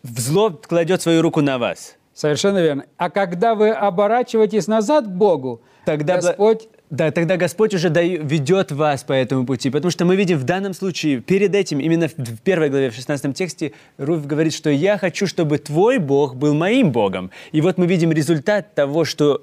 в 0.03 0.20
зло 0.20 0.50
кладет 0.50 1.01
свою 1.01 1.22
руку 1.22 1.41
на 1.41 1.58
вас. 1.58 1.96
Совершенно 2.13 2.60
верно. 2.60 2.86
А 2.98 3.10
когда 3.10 3.55
вы 3.55 3.70
оборачиваетесь 3.72 4.67
назад 4.67 5.05
к 5.05 5.10
Богу, 5.10 5.62
тогда 5.86 6.15
Господь 6.15 6.67
да, 6.95 7.11
тогда 7.11 7.37
Господь 7.37 7.73
уже 7.73 7.89
ведет 7.89 8.71
вас 8.71 9.03
по 9.03 9.13
этому 9.13 9.45
пути, 9.45 9.69
потому 9.69 9.91
что 9.91 10.05
мы 10.05 10.15
видим 10.15 10.37
в 10.37 10.43
данном 10.43 10.73
случае, 10.73 11.21
перед 11.21 11.53
этим, 11.53 11.79
именно 11.79 12.07
в 12.07 12.41
первой 12.41 12.69
главе, 12.69 12.89
в 12.89 12.95
16 12.95 13.35
тексте, 13.35 13.73
Руф 13.97 14.25
говорит, 14.25 14.53
что 14.53 14.69
«я 14.69 14.97
хочу, 14.97 15.27
чтобы 15.27 15.57
твой 15.57 15.99
Бог 15.99 16.35
был 16.35 16.53
моим 16.53 16.91
Богом». 16.91 17.31
И 17.51 17.61
вот 17.61 17.77
мы 17.77 17.85
видим 17.85 18.11
результат 18.11 18.73
того, 18.75 19.05
что 19.05 19.41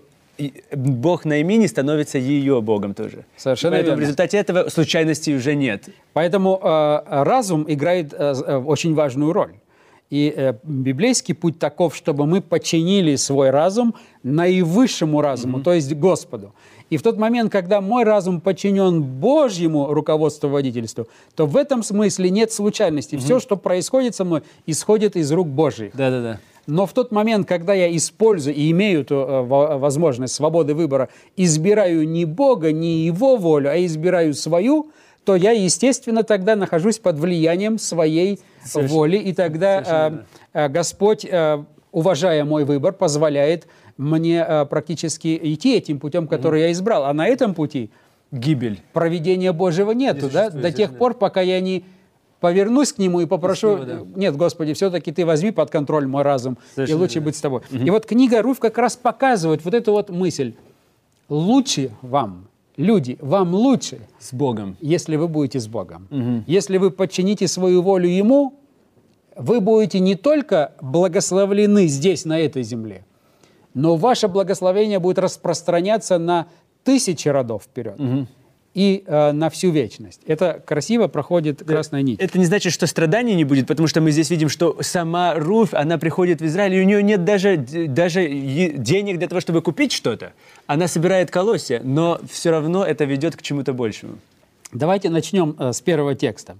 Бог 0.72 1.24
на 1.24 1.40
имени 1.40 1.66
становится 1.66 2.18
ее 2.18 2.60
Богом 2.60 2.94
тоже. 2.94 3.24
Совершенно 3.36 3.76
Поэтому 3.76 3.90
верно. 3.90 3.98
в 3.98 4.02
результате 4.02 4.38
этого 4.38 4.68
случайностей 4.70 5.34
уже 5.34 5.54
нет. 5.54 5.88
Поэтому 6.14 6.58
э, 6.62 7.22
разум 7.24 7.66
играет 7.68 8.12
э, 8.12 8.34
э 8.46 8.56
очень 8.56 8.94
важную 8.94 9.32
роль. 9.32 9.52
И 10.10 10.32
э, 10.34 10.54
библейский 10.62 11.34
путь 11.34 11.58
таков, 11.58 11.96
чтобы 11.96 12.26
мы 12.26 12.40
подчинили 12.40 13.16
свой 13.16 13.50
разум 13.50 13.94
наивысшему 14.22 15.20
разуму, 15.20 15.58
mm-hmm. 15.58 15.62
то 15.62 15.72
есть 15.72 15.94
Господу. 15.94 16.54
И 16.92 16.98
в 16.98 17.02
тот 17.02 17.16
момент, 17.16 17.50
когда 17.50 17.80
мой 17.80 18.04
разум 18.04 18.42
подчинен 18.42 19.02
Божьему 19.02 19.94
руководству 19.94 20.50
водительству, 20.50 21.08
то 21.34 21.46
в 21.46 21.56
этом 21.56 21.82
смысле 21.82 22.28
нет 22.28 22.52
случайности. 22.52 23.14
Угу. 23.14 23.24
Все, 23.24 23.40
что 23.40 23.56
происходит 23.56 24.14
со 24.14 24.26
мной, 24.26 24.42
исходит 24.66 25.16
из 25.16 25.32
рук 25.32 25.48
Божьих. 25.48 25.96
Да, 25.96 26.10
да, 26.10 26.20
да. 26.20 26.40
Но 26.66 26.84
в 26.84 26.92
тот 26.92 27.10
момент, 27.10 27.48
когда 27.48 27.72
я 27.72 27.96
использую 27.96 28.54
и 28.54 28.70
имею 28.72 29.00
эту 29.00 29.16
возможность 29.48 30.34
свободы 30.34 30.74
выбора, 30.74 31.08
избираю 31.34 32.06
не 32.06 32.26
Бога, 32.26 32.72
не 32.72 33.06
Его 33.06 33.36
волю, 33.36 33.70
а 33.70 33.82
избираю 33.82 34.34
свою, 34.34 34.90
то 35.24 35.34
я, 35.34 35.52
естественно, 35.52 36.24
тогда 36.24 36.56
нахожусь 36.56 36.98
под 36.98 37.18
влиянием 37.18 37.78
своей 37.78 38.38
Соверш- 38.66 38.88
воли, 38.88 39.16
и 39.16 39.32
тогда 39.32 39.82
Совершенно 39.82 40.26
э, 40.52 40.66
э, 40.66 40.68
Господь, 40.68 41.24
э, 41.24 41.64
уважая 41.90 42.44
мой 42.44 42.66
выбор, 42.66 42.92
позволяет 42.92 43.66
мне 43.96 44.44
э, 44.46 44.64
практически 44.66 45.38
идти 45.42 45.76
этим 45.76 45.98
путем, 45.98 46.26
который 46.28 46.62
я 46.62 46.72
избрал. 46.72 47.04
А 47.04 47.12
на 47.12 47.26
этом 47.28 47.54
пути 47.54 47.90
Гибель. 48.30 48.80
проведения 48.92 49.52
Божьего 49.52 49.92
нету, 49.92 50.28
да, 50.30 50.44
существует, 50.44 50.52
до 50.54 50.68
тех 50.68 50.74
совершенно. 50.76 50.98
пор, 50.98 51.14
пока 51.14 51.40
я 51.40 51.60
не 51.60 51.84
повернусь 52.40 52.92
к 52.92 52.98
Нему 52.98 53.20
и 53.20 53.26
попрошу, 53.26 53.76
снова, 53.76 53.84
да. 53.84 54.00
нет, 54.16 54.36
Господи, 54.36 54.72
все-таки 54.72 55.12
Ты 55.12 55.24
возьми 55.24 55.50
под 55.52 55.70
контроль 55.70 56.06
мой 56.06 56.22
разум, 56.22 56.54
и 56.54 56.74
Совершенно 56.74 57.00
лучше 57.00 57.14
верно. 57.14 57.26
быть 57.26 57.36
с 57.36 57.40
Тобой. 57.40 57.60
И 57.70 57.90
вот 57.90 58.06
книга 58.06 58.42
Руф 58.42 58.58
как 58.58 58.78
раз 58.78 58.96
показывает 58.96 59.64
вот 59.64 59.74
эту 59.74 59.92
вот 59.92 60.10
мысль. 60.10 60.54
Лучше 61.28 61.90
вам, 62.02 62.48
люди, 62.76 63.16
вам 63.20 63.54
лучше, 63.54 64.00
С 64.18 64.32
Богом. 64.34 64.76
если 64.80 65.16
вы 65.16 65.28
будете 65.28 65.60
с 65.60 65.68
Богом. 65.68 66.08
Если 66.46 66.78
вы 66.78 66.90
подчините 66.90 67.46
свою 67.48 67.80
волю 67.82 68.08
Ему, 68.08 68.54
вы 69.36 69.60
будете 69.60 69.98
не 70.00 70.14
только 70.14 70.72
благословлены 70.82 71.86
здесь, 71.86 72.24
на 72.24 72.38
этой 72.40 72.62
земле, 72.64 73.04
но 73.74 73.96
ваше 73.96 74.28
благословение 74.28 74.98
будет 74.98 75.18
распространяться 75.18 76.18
на 76.18 76.46
тысячи 76.84 77.28
родов 77.28 77.64
вперед 77.64 77.98
и 78.74 79.04
э, 79.06 79.32
на 79.32 79.50
всю 79.50 79.70
вечность. 79.70 80.20
Это 80.26 80.62
красиво 80.64 81.06
проходит 81.06 81.62
красная 81.62 82.02
нить. 82.02 82.18
Это 82.20 82.38
не 82.38 82.46
значит, 82.46 82.72
что 82.72 82.86
страданий 82.86 83.34
не 83.34 83.44
будет, 83.44 83.66
потому 83.66 83.86
что 83.86 84.00
мы 84.00 84.10
здесь 84.10 84.30
видим, 84.30 84.48
что 84.48 84.78
сама 84.80 85.34
Руф, 85.34 85.74
она 85.74 85.98
приходит 85.98 86.40
в 86.40 86.46
Израиль, 86.46 86.74
и 86.74 86.80
у 86.80 86.84
нее 86.84 87.02
нет 87.02 87.24
даже, 87.24 87.56
даже 87.58 88.26
денег 88.28 89.18
для 89.18 89.28
того, 89.28 89.40
чтобы 89.40 89.60
купить 89.60 89.92
что-то. 89.92 90.32
Она 90.66 90.88
собирает 90.88 91.30
колосья, 91.30 91.80
но 91.84 92.20
все 92.30 92.50
равно 92.50 92.84
это 92.84 93.04
ведет 93.04 93.36
к 93.36 93.42
чему-то 93.42 93.74
большему. 93.74 94.14
Давайте 94.72 95.10
начнем 95.10 95.54
э, 95.58 95.72
с 95.74 95.82
первого 95.82 96.14
текста. 96.14 96.56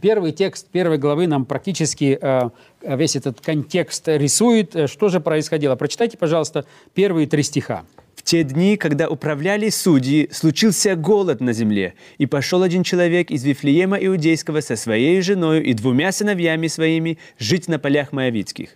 Первый 0.00 0.32
текст 0.32 0.66
первой 0.70 0.96
главы 0.96 1.26
нам 1.26 1.44
практически 1.44 2.18
э, 2.18 2.50
весь 2.82 3.16
этот 3.16 3.42
контекст 3.42 4.08
рисует. 4.08 4.74
Э, 4.74 4.86
Что 4.86 5.10
же 5.10 5.20
происходило? 5.20 5.76
Прочитайте, 5.76 6.16
пожалуйста, 6.16 6.64
первые 6.94 7.26
три 7.26 7.42
стиха. 7.42 7.84
В 8.14 8.22
те 8.22 8.44
дни, 8.44 8.78
когда 8.78 9.10
управляли 9.10 9.68
судьи, 9.68 10.30
случился 10.32 10.96
голод 10.96 11.42
на 11.42 11.52
земле, 11.52 11.92
и 12.16 12.24
пошел 12.24 12.62
один 12.62 12.82
человек 12.82 13.30
из 13.30 13.44
Вифлеема 13.44 13.98
Иудейского 13.98 14.60
со 14.62 14.76
своей 14.76 15.20
женой 15.20 15.62
и 15.62 15.74
двумя 15.74 16.12
сыновьями 16.12 16.68
своими 16.68 17.18
жить 17.38 17.68
на 17.68 17.78
полях 17.78 18.12
Моавицких. 18.12 18.70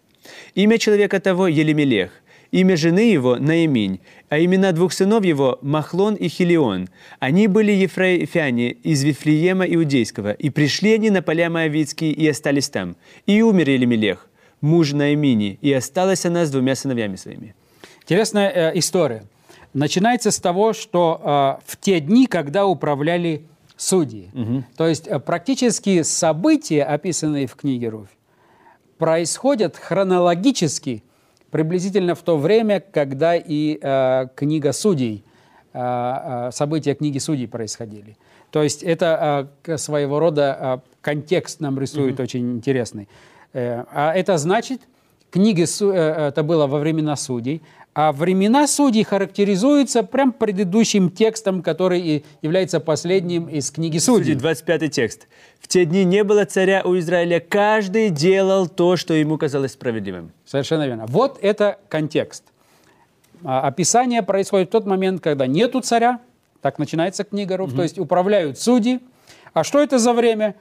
Имя 0.54 0.76
человека 0.76 1.20
того 1.20 1.48
Елемелех, 1.48 2.10
имя 2.50 2.76
жены 2.76 3.10
его 3.10 3.36
Наиминь, 3.36 4.00
а 4.28 4.38
имена 4.38 4.72
двух 4.72 4.92
сынов 4.92 5.24
его 5.24 5.58
Махлон 5.62 6.14
и 6.14 6.28
Хилион. 6.28 6.88
Они 7.18 7.46
были 7.46 7.72
ефраифяне 7.72 8.70
из 8.70 9.02
Вифлеема 9.04 9.64
Иудейского, 9.66 10.32
и 10.32 10.50
пришли 10.50 10.94
они 10.94 11.10
на 11.10 11.22
поля 11.22 11.50
Моавицкие 11.50 12.12
и 12.12 12.26
остались 12.28 12.68
там. 12.68 12.96
И 13.26 13.42
умер 13.42 13.70
Елемелех, 13.70 14.28
муж 14.60 14.92
Наимини, 14.92 15.58
и 15.60 15.72
осталась 15.72 16.24
она 16.26 16.46
с 16.46 16.50
двумя 16.50 16.74
сыновьями 16.74 17.16
своими. 17.16 17.54
Интересная 18.02 18.50
э, 18.50 18.78
история. 18.78 19.24
Начинается 19.74 20.30
с 20.30 20.38
того, 20.38 20.72
что 20.72 21.20
э, 21.60 21.62
в 21.66 21.76
те 21.78 22.00
дни, 22.00 22.26
когда 22.26 22.66
управляли 22.66 23.42
судьи. 23.76 24.30
То 24.76 24.86
есть 24.86 25.06
э, 25.06 25.18
практически 25.20 26.02
события, 26.02 26.84
описанные 26.84 27.46
в 27.46 27.54
книге 27.54 27.90
Руфь, 27.90 28.08
происходят 28.98 29.76
хронологически 29.76 31.04
приблизительно 31.50 32.14
в 32.14 32.22
то 32.22 32.36
время, 32.36 32.80
когда 32.80 33.34
и 33.36 33.78
э, 33.80 34.26
книга 34.34 34.72
судей, 34.72 35.22
э, 35.72 35.78
э, 35.80 36.50
события 36.52 36.94
книги 36.94 37.18
судей 37.18 37.46
происходили. 37.48 38.16
То 38.50 38.62
есть 38.62 38.82
это 38.82 39.48
э, 39.66 39.76
своего 39.78 40.18
рода 40.18 40.80
э, 40.84 40.90
контекст 41.00 41.60
нам 41.60 41.78
рисует 41.78 42.18
очень 42.20 42.52
интересный. 42.56 43.08
Э, 43.52 43.84
а 43.92 44.14
это 44.14 44.38
значит, 44.38 44.80
книги 45.30 45.64
су- 45.64 45.92
э, 45.92 46.28
это 46.28 46.42
было 46.42 46.66
во 46.66 46.78
времена 46.78 47.16
судей, 47.16 47.62
а 48.00 48.12
времена 48.12 48.68
судей 48.68 49.02
характеризуются 49.02 50.04
прям 50.04 50.30
предыдущим 50.30 51.10
текстом, 51.10 51.62
который 51.62 52.00
и 52.00 52.24
является 52.42 52.78
последним 52.78 53.48
из 53.48 53.72
книги 53.72 53.98
Судей, 53.98 54.34
судей. 54.34 54.34
25 54.36 54.90
текст. 54.92 55.26
В 55.58 55.66
те 55.66 55.84
дни 55.84 56.04
не 56.04 56.22
было 56.22 56.44
царя 56.44 56.82
у 56.84 56.96
Израиля, 56.96 57.40
каждый 57.40 58.10
делал 58.10 58.68
то, 58.68 58.96
что 58.96 59.14
ему 59.14 59.36
казалось 59.36 59.72
справедливым. 59.72 60.30
Совершенно 60.46 60.86
верно. 60.86 61.06
Вот 61.08 61.40
это 61.42 61.80
контекст. 61.88 62.44
А, 63.42 63.62
Описание 63.62 64.22
происходит 64.22 64.68
в 64.68 64.70
тот 64.70 64.86
момент, 64.86 65.20
когда 65.20 65.48
нету 65.48 65.80
царя, 65.80 66.20
так 66.62 66.78
начинается 66.78 67.24
книга 67.24 67.56
Руф, 67.56 67.74
то 67.74 67.82
есть 67.82 67.98
управляют 67.98 68.60
судьи. 68.60 69.00
А 69.54 69.64
что 69.64 69.82
это 69.82 69.98
за 69.98 70.12
время? 70.12 70.54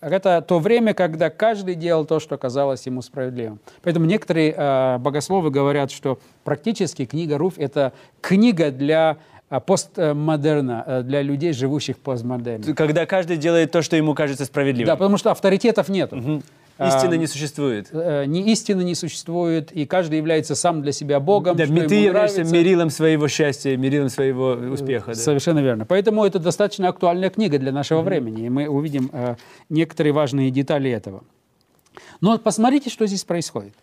Это 0.00 0.40
то 0.40 0.58
время, 0.58 0.94
когда 0.94 1.28
каждый 1.28 1.74
делал 1.74 2.06
то, 2.06 2.20
что 2.20 2.38
казалось 2.38 2.86
ему 2.86 3.02
справедливым. 3.02 3.60
Поэтому 3.82 4.06
некоторые 4.06 4.54
э, 4.56 4.98
богословы 4.98 5.50
говорят, 5.50 5.90
что 5.90 6.18
практически 6.42 7.04
книга 7.04 7.36
Руф– 7.36 7.54
это 7.58 7.92
книга 8.22 8.70
для 8.70 9.18
постмодерна, 9.58 10.84
э, 10.86 11.02
для 11.02 11.22
людей, 11.22 11.52
живущих 11.52 11.96
в 11.96 11.98
постмодерне. 11.98 12.72
Когда 12.74 13.04
каждый 13.06 13.36
делает 13.36 13.72
то, 13.72 13.82
что 13.82 13.96
ему 13.96 14.14
кажется 14.14 14.44
Да, 14.44 14.46
справедливым. 14.46 14.96
потому 14.96 15.16
что 15.16 15.32
авторитетов 15.32 15.88
нету. 15.88 16.42
Истины 16.78 17.14
А, 17.14 17.16
не 17.18 17.26
существует. 17.26 17.88
э, 17.92 18.24
ни 18.24 18.40
истины 18.52 18.82
не 18.82 18.94
существует, 18.94 19.70
и 19.72 19.84
каждый 19.84 20.16
является 20.16 20.54
сам 20.54 20.80
для 20.80 20.92
себя 20.92 21.20
Богом. 21.20 21.54
Да, 21.54 21.66
ты 21.66 21.72
являешься 21.72 22.38
нравится. 22.38 22.54
мерилом 22.54 22.88
своего 22.88 23.28
счастья, 23.28 23.76
мерилом 23.76 24.08
своего 24.08 24.52
успеха. 24.52 25.08
да. 25.08 25.14
Совершенно 25.14 25.58
верно. 25.58 25.84
Поэтому 25.84 26.24
это 26.24 26.38
достаточно 26.38 26.88
актуальная 26.88 27.28
книга 27.28 27.58
для 27.58 27.70
нашего 27.70 28.00
времени, 28.00 28.46
и 28.46 28.48
мы 28.48 28.66
увидим 28.66 29.10
э, 29.12 29.34
некоторые 29.68 30.14
важные 30.14 30.50
детали 30.50 30.90
этого. 30.90 31.22
Но 32.22 32.38
посмотрите, 32.38 32.88
что 32.88 33.06
здесь 33.06 33.24
происходит. 33.24 33.74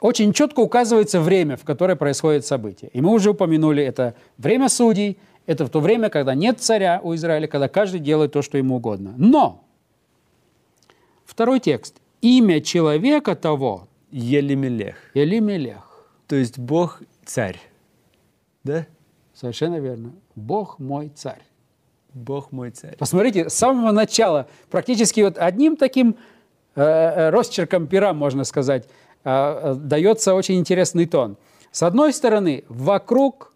Очень 0.00 0.32
четко 0.32 0.60
указывается 0.60 1.20
время, 1.20 1.56
в 1.56 1.64
которое 1.64 1.96
происходит 1.96 2.46
событие. 2.46 2.90
И 2.92 3.00
мы 3.00 3.12
уже 3.12 3.30
упомянули, 3.30 3.82
это 3.82 4.14
время 4.38 4.68
судей, 4.68 5.18
это 5.46 5.66
в 5.66 5.70
то 5.70 5.80
время, 5.80 6.08
когда 6.08 6.34
нет 6.34 6.60
царя 6.60 7.00
у 7.02 7.14
Израиля, 7.14 7.46
когда 7.46 7.68
каждый 7.68 8.00
делает 8.00 8.32
то, 8.32 8.42
что 8.42 8.58
ему 8.58 8.76
угодно. 8.76 9.14
Но 9.16 9.64
второй 11.24 11.60
текст. 11.60 11.96
Имя 12.20 12.60
человека 12.60 13.34
того 13.34 13.88
Елемелех. 14.12 14.96
Элимелех. 15.14 16.06
То 16.28 16.36
есть 16.36 16.58
Бог 16.58 17.02
царь. 17.24 17.60
Да? 18.62 18.86
Совершенно 19.34 19.80
верно. 19.80 20.12
Бог 20.36 20.78
мой 20.78 21.08
царь. 21.08 21.42
Бог 22.14 22.52
мой 22.52 22.70
царь. 22.70 22.96
Посмотрите, 22.96 23.48
с 23.48 23.54
самого 23.54 23.90
начала, 23.90 24.46
практически 24.70 25.20
вот 25.22 25.38
одним 25.38 25.76
таким 25.76 26.16
э, 26.74 26.82
э, 26.82 27.30
росчерком 27.30 27.86
пера, 27.86 28.12
можно 28.12 28.44
сказать, 28.44 28.88
дается 29.24 30.34
очень 30.34 30.58
интересный 30.58 31.06
тон. 31.06 31.36
С 31.70 31.82
одной 31.82 32.12
стороны, 32.12 32.64
вокруг 32.68 33.52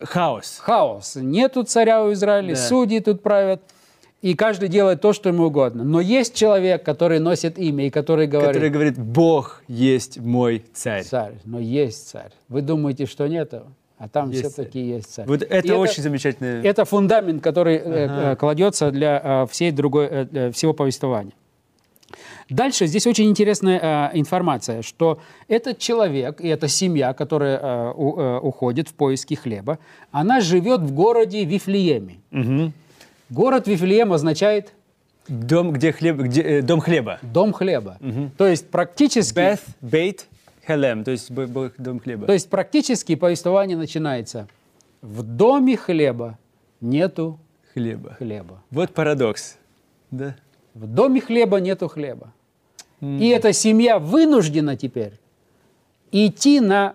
Хаос. 0.00 0.58
хаос. 0.60 1.16
Нету 1.16 1.62
царя 1.62 2.02
у 2.04 2.12
Израиля, 2.12 2.50
Да. 2.54 2.60
судьи 2.60 3.00
тут 3.00 3.22
правят, 3.22 3.62
и 4.20 4.34
каждый 4.34 4.68
делает 4.68 5.00
то, 5.00 5.12
что 5.12 5.28
ему 5.28 5.44
угодно. 5.44 5.84
Но 5.84 6.00
есть 6.00 6.34
человек, 6.34 6.82
который 6.82 7.18
носит 7.18 7.58
имя 7.58 7.86
и 7.86 7.90
который 7.90 8.26
говорит, 8.26 8.48
Который 8.54 8.70
говорит, 8.70 8.98
Бог 8.98 9.62
есть 9.68 10.18
мой 10.18 10.64
царь. 10.74 11.04
царь, 11.04 11.34
но 11.44 11.60
есть 11.60 12.08
царь. 12.08 12.32
Вы 12.48 12.62
думаете, 12.62 13.06
что 13.06 13.26
нету? 13.28 13.62
А 13.98 14.08
там 14.08 14.30
все-таки 14.32 14.80
есть 14.80 15.14
царь. 15.14 15.26
Вот 15.26 15.42
И 15.42 15.46
это 15.46 15.76
очень 15.76 16.02
замечательно. 16.02 16.60
Это 16.62 16.84
фундамент, 16.84 17.42
который 17.42 17.76
э, 17.76 17.82
э, 18.32 18.36
кладется 18.36 18.90
для 18.90 19.20
э, 19.24 19.46
всей 19.50 19.70
другой, 19.70 20.06
э, 20.10 20.50
всего 20.52 20.74
повествования. 20.74 21.32
Дальше 22.48 22.86
здесь 22.86 23.06
очень 23.06 23.28
интересная 23.28 24.10
э, 24.12 24.18
информация, 24.18 24.82
что 24.82 25.18
этот 25.48 25.78
человек 25.78 26.40
и 26.40 26.46
эта 26.48 26.68
семья, 26.68 27.12
которая 27.12 27.58
э, 27.58 27.92
у- 27.96 28.18
э, 28.20 28.38
уходит 28.38 28.88
в 28.88 28.94
поиски 28.94 29.34
хлеба, 29.34 29.78
она 30.12 30.40
живет 30.40 30.80
в 30.80 30.92
городе 30.94 31.44
Вифлееме. 31.44 32.18
Город 33.30 33.66
Вифлеем 33.66 34.12
означает 34.12 34.72
Дом, 35.28 35.72
где 35.72 35.90
хлеб, 35.90 36.18
где, 36.18 36.40
э, 36.42 36.62
дом 36.62 36.78
хлеба. 36.80 37.18
дом 37.22 37.52
хлеба. 37.52 37.98
То 38.38 38.46
есть 38.46 38.70
практически, 38.70 39.36
Бeth, 39.36 39.60
Бейт, 39.80 40.26
Хелем, 40.68 41.02
то 41.02 41.10
есть 41.10 41.32
дом 41.78 41.98
хлеба. 41.98 42.26
то 42.26 42.32
есть 42.32 42.48
практически 42.48 43.16
повествование 43.16 43.76
начинается. 43.76 44.46
В 45.02 45.22
доме 45.24 45.76
хлеба 45.76 46.38
нету 46.80 47.40
Хлеба. 47.74 48.14
хлеба. 48.14 48.62
Вот 48.70 48.94
парадокс. 48.94 49.56
Да? 50.12 50.36
В 50.74 50.86
доме 50.86 51.20
хлеба 51.20 51.58
нету 51.58 51.88
хлеба. 51.88 52.32
И 53.00 53.28
эта 53.28 53.52
семья 53.52 53.98
вынуждена 53.98 54.76
теперь 54.76 55.12
идти 56.12 56.60
на 56.60 56.94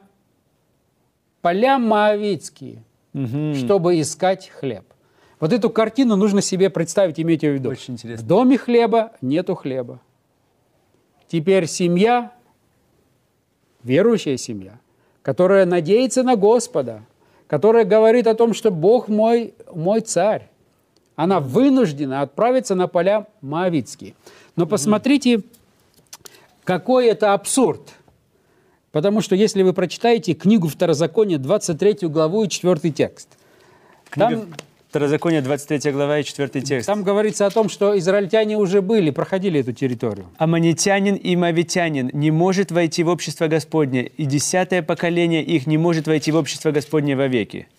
поля 1.42 1.78
Моавицкие, 1.78 2.84
чтобы 3.56 4.00
искать 4.00 4.50
хлеб. 4.50 4.84
Вот 5.40 5.54
эту 5.54 5.70
картину 5.70 6.16
нужно 6.16 6.42
себе 6.42 6.70
представить, 6.70 7.20
иметь 7.20 7.44
ее 7.44 7.52
в 7.52 7.56
виду. 7.56 7.70
Очень 7.70 7.96
интересно. 7.96 8.24
В 8.24 8.28
доме 8.28 8.58
хлеба 8.58 9.12
нету 9.22 9.56
хлеба. 9.56 10.00
Теперь 11.28 11.66
семья, 11.68 12.32
верующая 13.84 14.38
семья, 14.38 14.80
которая 15.24 15.66
надеется 15.66 16.24
на 16.24 16.36
Господа, 16.36 17.02
которая 17.48 17.86
говорит 17.86 18.28
о 18.28 18.36
том, 18.36 18.54
что 18.54 18.70
Бог 18.72 19.08
мой, 19.08 19.54
мой 19.74 20.02
царь, 20.02 20.48
Она 21.16 21.40
вынуждена 21.40 22.22
отправиться 22.22 22.76
на 22.76 22.88
поля 22.88 23.28
Моавицкие. 23.42 24.14
Но 24.56 24.66
посмотрите, 24.66 25.44
какой 26.64 27.08
это 27.08 27.34
абсурд. 27.34 27.94
Потому 28.92 29.22
что 29.22 29.36
если 29.36 29.64
вы 29.64 29.74
прочитаете 29.74 30.34
книгу 30.34 30.68
Второзакония, 30.68 31.38
23 31.38 32.08
главу 32.10 32.44
и 32.44 32.50
4 32.50 32.92
текст, 32.92 33.30
Книга 34.10 34.46
Второзаконие, 34.90 35.42
23 35.42 35.94
глава 35.94 36.20
и 36.20 36.24
4 36.26 36.50
текст. 36.62 36.86
там 36.86 37.04
говорится 37.04 37.46
о 37.46 37.50
том, 37.50 37.70
что 37.70 37.98
израильтяне 37.98 38.58
уже 38.58 38.82
были, 38.82 39.10
проходили 39.12 39.62
эту 39.62 39.72
территорию. 39.72 40.26
Аманитянин 40.38 41.16
и 41.16 41.34
мавитянин 41.38 42.10
не 42.12 42.30
может 42.30 42.72
войти 42.72 43.02
в 43.04 43.08
общество 43.08 43.48
Господне, 43.48 44.04
и 44.04 44.26
десятое 44.26 44.82
поколение 44.82 45.44
их 45.44 45.66
не 45.66 45.78
может 45.78 46.08
войти 46.08 46.34
в 46.34 46.36
общество 46.36 46.72
Господне 46.72 47.16
вовеки. 47.16 47.70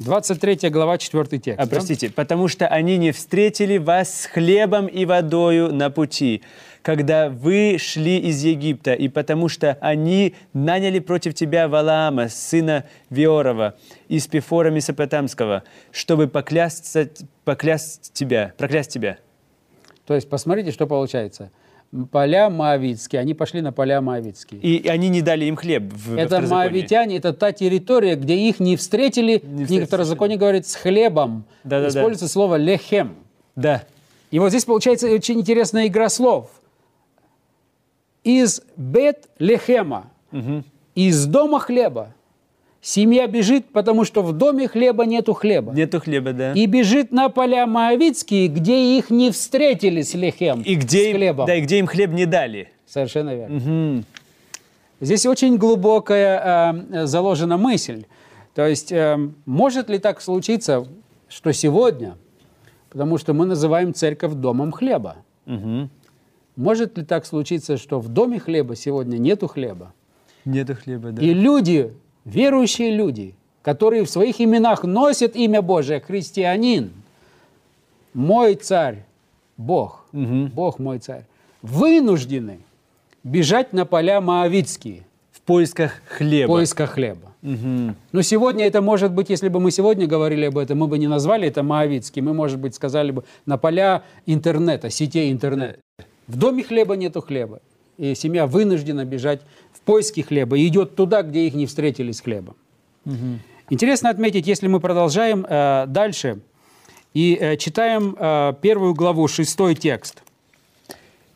23 0.00 0.70
глава, 0.70 0.96
4 0.96 1.38
текст. 1.38 1.60
А, 1.60 1.66
да? 1.66 1.70
простите, 1.70 2.10
потому 2.10 2.48
что 2.48 2.66
они 2.66 2.96
не 2.96 3.12
встретили 3.12 3.76
вас 3.76 4.22
с 4.22 4.26
хлебом 4.26 4.86
и 4.86 5.04
водою 5.04 5.74
на 5.74 5.90
пути, 5.90 6.40
когда 6.80 7.28
вы 7.28 7.76
шли 7.78 8.16
из 8.16 8.42
Египта, 8.42 8.94
и 8.94 9.08
потому 9.08 9.50
что 9.50 9.76
они 9.82 10.34
наняли 10.54 11.00
против 11.00 11.34
тебя 11.34 11.68
Валаама, 11.68 12.30
сына 12.30 12.86
Виорова, 13.10 13.74
из 14.08 14.26
Пифора 14.26 14.70
Месопотамского, 14.70 15.64
чтобы 15.92 16.28
поклясться, 16.28 17.10
поклясть 17.44 18.14
тебя, 18.14 18.54
проклясть 18.56 18.92
тебя. 18.92 19.18
То 20.06 20.14
есть 20.14 20.30
посмотрите, 20.30 20.72
что 20.72 20.86
получается. 20.86 21.50
Поля 22.12 22.48
Моавицкие, 22.50 23.20
они 23.20 23.34
пошли 23.34 23.62
на 23.62 23.72
поля 23.72 24.00
Моавицкие. 24.00 24.60
И 24.60 24.86
они 24.86 25.08
не 25.08 25.22
дали 25.22 25.46
им 25.46 25.56
хлеб 25.56 25.92
в 25.92 26.16
Это 26.16 26.40
моавитяне, 26.40 27.16
это 27.16 27.32
та 27.32 27.50
территория, 27.50 28.14
где 28.14 28.36
их 28.36 28.60
не 28.60 28.76
встретили, 28.76 29.42
Не 29.42 29.64
встретили. 29.64 29.86
Второзакония 29.86 30.36
говорит, 30.36 30.68
с 30.68 30.76
хлебом. 30.76 31.44
Да-да-да. 31.64 31.88
Используется 31.88 32.28
слово 32.28 32.56
лехем. 32.56 33.16
Да. 33.56 33.82
И 34.30 34.38
вот 34.38 34.50
здесь 34.50 34.64
получается 34.64 35.08
очень 35.08 35.40
интересная 35.40 35.88
игра 35.88 36.08
слов. 36.08 36.50
Из 38.22 38.62
бет 38.76 39.28
лехема, 39.40 40.10
из 40.94 41.26
дома 41.26 41.58
хлеба. 41.58 42.14
Семья 42.82 43.26
бежит, 43.26 43.66
потому 43.72 44.04
что 44.04 44.22
в 44.22 44.32
доме 44.32 44.66
хлеба 44.66 45.04
нету 45.04 45.34
хлеба. 45.34 45.72
Нету 45.72 46.00
хлеба, 46.00 46.32
да. 46.32 46.52
И 46.54 46.64
бежит 46.66 47.12
на 47.12 47.28
поля 47.28 47.66
Моавицкие, 47.66 48.48
где 48.48 48.96
их 48.96 49.10
не 49.10 49.30
встретили 49.30 50.00
с 50.00 50.14
лехем, 50.14 50.62
И 50.62 50.76
где, 50.76 51.04
с 51.04 51.06
им, 51.08 51.16
хлебом. 51.16 51.46
да, 51.46 51.54
и 51.56 51.60
где 51.60 51.78
им 51.78 51.86
хлеб 51.86 52.10
не 52.10 52.24
дали. 52.24 52.68
Совершенно 52.86 53.34
верно. 53.34 54.02
Здесь 55.00 55.24
очень 55.26 55.56
глубокая 55.56 56.74
э, 56.92 57.06
заложена 57.06 57.56
мысль. 57.56 58.04
То 58.54 58.66
есть, 58.66 58.92
э, 58.92 59.16
может 59.46 59.88
ли 59.88 59.98
так 59.98 60.20
случиться, 60.20 60.86
что 61.28 61.52
сегодня, 61.52 62.16
потому 62.90 63.16
что 63.18 63.32
мы 63.34 63.46
называем 63.46 63.94
церковь 63.94 64.32
домом 64.34 64.72
хлеба, 64.72 65.16
может 66.56 66.98
ли 66.98 67.04
так 67.04 67.24
случиться, 67.26 67.76
что 67.76 68.00
в 68.00 68.08
доме 68.08 68.38
хлеба 68.38 68.74
сегодня 68.76 69.16
нету 69.18 69.48
хлеба? 69.48 69.92
Нету 70.44 70.74
хлеба, 70.74 71.12
да. 71.12 71.22
И 71.22 71.32
люди, 71.32 71.94
верующие 72.34 72.90
люди, 72.90 73.34
которые 73.62 74.04
в 74.04 74.10
своих 74.10 74.40
именах 74.40 74.84
носят 74.84 75.36
имя 75.36 75.62
Божие, 75.62 76.00
христианин, 76.00 76.92
мой 78.14 78.54
царь, 78.54 79.04
Бог, 79.56 80.06
Бог 80.12 80.78
мой 80.78 80.98
царь, 80.98 81.24
вынуждены 81.62 82.58
бежать 83.22 83.72
на 83.72 83.84
поля 83.84 84.20
Моавицкие 84.20 85.02
В 85.32 85.40
поисках 85.42 86.00
в 86.08 86.16
хлеба. 86.18 86.48
поисках 86.48 86.90
хлеба. 86.90 87.30
Но 87.42 88.22
сегодня 88.22 88.66
это 88.66 88.80
может 88.82 89.12
быть, 89.12 89.30
если 89.30 89.48
бы 89.48 89.60
мы 89.60 89.70
сегодня 89.70 90.06
говорили 90.06 90.46
об 90.46 90.58
этом, 90.58 90.78
мы 90.78 90.86
бы 90.86 90.98
не 90.98 91.06
назвали 91.08 91.48
это 91.48 91.62
Моавицким, 91.62 92.24
мы, 92.26 92.34
может 92.34 92.58
быть, 92.58 92.74
сказали 92.74 93.12
бы 93.12 93.24
на 93.46 93.58
поля 93.58 94.02
интернета, 94.26 94.90
сетей 94.90 95.32
интернета. 95.32 95.78
В 96.26 96.36
доме 96.36 96.62
хлеба 96.62 96.96
нету 96.96 97.20
хлеба. 97.20 97.60
И 97.98 98.14
семья 98.14 98.46
вынуждена 98.46 99.04
бежать 99.04 99.40
в 99.82 99.86
поиски 99.86 100.20
хлеба 100.20 100.56
и 100.58 100.66
идет 100.66 100.96
туда, 100.96 101.22
где 101.22 101.46
их 101.46 101.54
не 101.54 101.66
встретили 101.66 102.12
с 102.12 102.20
хлебом. 102.20 102.56
Интересно 103.70 104.10
отметить, 104.10 104.46
если 104.46 104.66
мы 104.66 104.80
продолжаем 104.80 105.46
э, 105.48 105.84
дальше 105.86 106.40
и 107.14 107.38
э, 107.40 107.56
читаем 107.56 108.16
э, 108.18 108.54
первую 108.60 108.94
главу, 108.94 109.28
шестой 109.28 109.76
текст. 109.76 110.22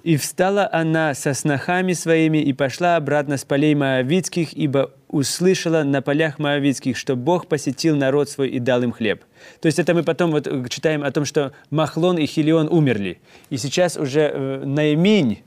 И 0.02 0.16
встала 0.16 0.68
она 0.70 1.14
со 1.14 1.32
снохами 1.32 1.94
своими 1.94 2.38
и 2.38 2.52
пошла 2.52 2.96
обратно 2.96 3.38
с 3.38 3.44
полей 3.44 3.74
Моавицких, 3.74 4.52
ибо 4.52 4.90
услышала 5.08 5.84
на 5.84 6.02
полях 6.02 6.38
Моавицких, 6.38 6.96
что 6.96 7.16
Бог 7.16 7.46
посетил 7.46 7.96
народ 7.96 8.28
свой 8.28 8.48
и 8.50 8.58
дал 8.58 8.82
им 8.82 8.92
хлеб. 8.92 9.22
То 9.60 9.66
есть 9.66 9.78
это 9.78 9.94
мы 9.94 10.02
потом 10.02 10.32
вот 10.32 10.46
э, 10.46 10.64
читаем 10.68 11.04
о 11.04 11.10
том, 11.10 11.24
что 11.24 11.52
Махлон 11.70 12.18
и 12.18 12.26
Хилион 12.26 12.68
умерли. 12.68 13.20
И 13.48 13.56
сейчас 13.56 13.96
уже 13.96 14.30
э, 14.32 14.62
Наиминь, 14.64 15.42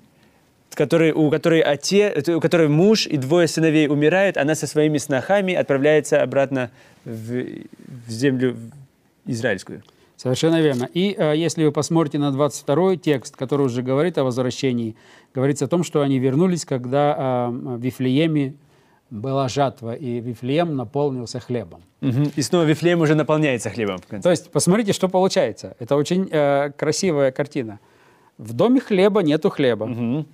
который, 0.73 1.12
у 1.12 1.30
которой 1.30 1.62
отец, 1.62 2.27
у 2.30 2.39
которой 2.39 2.67
муж 2.67 3.08
и 3.08 3.17
двое 3.17 3.47
сыновей 3.47 3.88
умирают, 3.88 4.38
она 4.38 4.56
со 4.56 4.67
своими 4.67 4.97
снохами 4.97 5.53
отправляется 5.53 6.21
обратно 6.21 6.69
в, 7.06 7.45
в 8.08 8.10
землю 8.10 8.56
израильскую. 9.25 9.84
Совершенно 10.17 10.60
верно. 10.60 10.89
И 10.93 11.15
э, 11.17 11.34
если 11.38 11.63
вы 11.63 11.71
посмотрите 11.71 12.17
на 12.17 12.32
22 12.32 12.97
текст, 12.97 13.36
который 13.36 13.67
уже 13.67 13.84
говорит 13.84 14.17
о 14.17 14.23
возвращении, 14.23 14.95
говорится 15.34 15.65
о 15.65 15.67
том, 15.67 15.84
что 15.84 16.01
они 16.01 16.17
вернулись, 16.17 16.65
когда 16.65 17.49
э, 17.49 17.51
в 17.51 17.80
Вифлееме 17.80 18.56
была 19.12 19.47
жатва, 19.47 19.95
и 19.95 20.19
Вифлеем 20.19 20.75
наполнился 20.75 21.39
хлебом. 21.39 21.84
Мгм. 22.01 22.32
И 22.36 22.41
снова 22.41 22.63
Вифлеем 22.63 23.01
уже 23.01 23.13
наполняется 23.13 23.69
хлебом. 23.69 23.99
в 23.99 24.08
конце. 24.08 24.23
То 24.23 24.32
есть, 24.32 24.51
посмотрите, 24.51 24.91
что 24.91 25.08
получается. 25.08 25.75
Это 25.80 25.95
очень 25.95 26.27
э, 26.32 26.71
красивая 26.75 27.32
картина. 27.32 27.80
В 28.39 28.53
доме 28.53 28.80
хлеба 28.80 29.21
нету 29.21 29.49
хлеба. 29.49 29.86
Они 29.86 30.25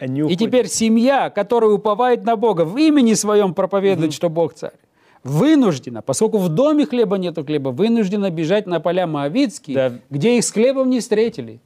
И 0.00 0.22
уходят. 0.22 0.38
теперь 0.38 0.68
семья, 0.68 1.30
которая 1.30 1.70
уповает 1.70 2.24
на 2.24 2.36
Бога, 2.36 2.64
в 2.64 2.76
имени 2.78 3.14
своем 3.14 3.54
проповедует, 3.54 4.12
что 4.12 4.28
Бог 4.30 4.54
царь, 4.54 4.72
вынуждена, 5.22 6.00
поскольку 6.02 6.38
в 6.38 6.48
доме 6.48 6.86
хлеба 6.86 7.18
нету 7.18 7.44
хлеба, 7.44 7.68
вынуждена 7.68 8.30
бежать 8.30 8.66
на 8.66 8.80
поля 8.80 9.06
Моавицкие, 9.06 9.74
Да. 9.74 9.92
где 10.08 10.38
их 10.38 10.44
с 10.44 10.50
хлебом 10.50 10.88
не 10.88 11.00
встретили. 11.00 11.60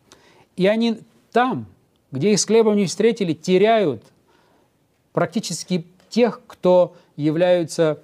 И 0.56 0.66
они 0.66 0.98
там, 1.32 1.66
где 2.10 2.32
их 2.32 2.40
с 2.40 2.44
хлебом 2.44 2.76
не 2.76 2.86
встретили, 2.86 3.32
теряют 3.32 4.02
практически 5.12 5.86
тех, 6.08 6.40
кто 6.46 6.94
являются 7.16 8.00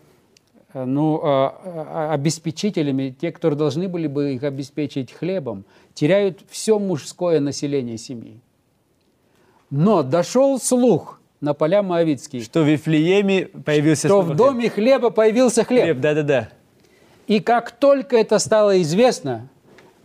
э, 0.72 0.84
ну, 0.84 1.20
э, 1.22 1.50
э, 1.64 2.08
обеспечителями, 2.12 3.14
те, 3.20 3.32
кто 3.32 3.50
должны 3.54 3.88
были 3.88 4.06
бы 4.06 4.34
их 4.34 4.44
обеспечить 4.44 5.12
хлебом, 5.12 5.64
теряют 5.94 6.40
все 6.48 6.78
мужское 6.78 7.40
население 7.40 7.98
семьи. 7.98 8.40
Но 9.70 10.02
дошел 10.02 10.58
слух 10.60 11.20
на 11.40 11.54
поля 11.54 11.82
Моавицкие, 11.82 12.42
Что 12.42 12.62
в 12.62 12.68
Вифлееме 12.68 13.46
появился 13.46 14.08
что 14.08 14.20
в 14.20 14.34
доме 14.36 14.68
хлеба 14.68 15.10
появился 15.10 15.64
хлеб. 15.64 15.84
хлеб. 15.84 16.00
Да-да-да. 16.00 16.50
И 17.26 17.40
как 17.40 17.70
только 17.70 18.16
это 18.16 18.38
стало 18.38 18.82
известно, 18.82 19.48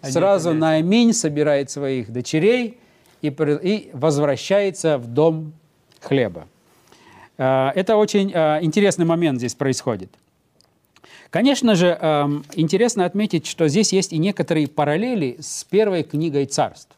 Они 0.01 0.11
сразу 0.11 0.49
отправляются. 0.49 0.83
Нааминь 0.87 1.13
собирает 1.13 1.71
своих 1.71 2.11
дочерей 2.11 2.77
и, 3.21 3.27
и 3.27 3.89
возвращается 3.93 4.97
в 4.99 5.07
дом 5.07 5.53
хлеба. 5.99 6.47
А, 7.37 7.71
Это 7.75 7.97
очень 7.97 8.31
а, 8.33 8.59
интересный 8.61 9.05
момент 9.05 9.39
здесь 9.39 9.55
происходит. 9.55 10.11
Конечно 11.31 11.75
же, 11.75 11.87
интересно 12.53 13.03
отметить, 13.03 13.45
что 13.45 13.67
здесь 13.67 13.91
есть 13.91 14.13
и 14.13 14.17
некоторые 14.17 14.69
параллели 14.69 15.35
с 15.41 15.65
первой 15.65 16.03
книгой 16.03 16.45
царств. 16.45 16.94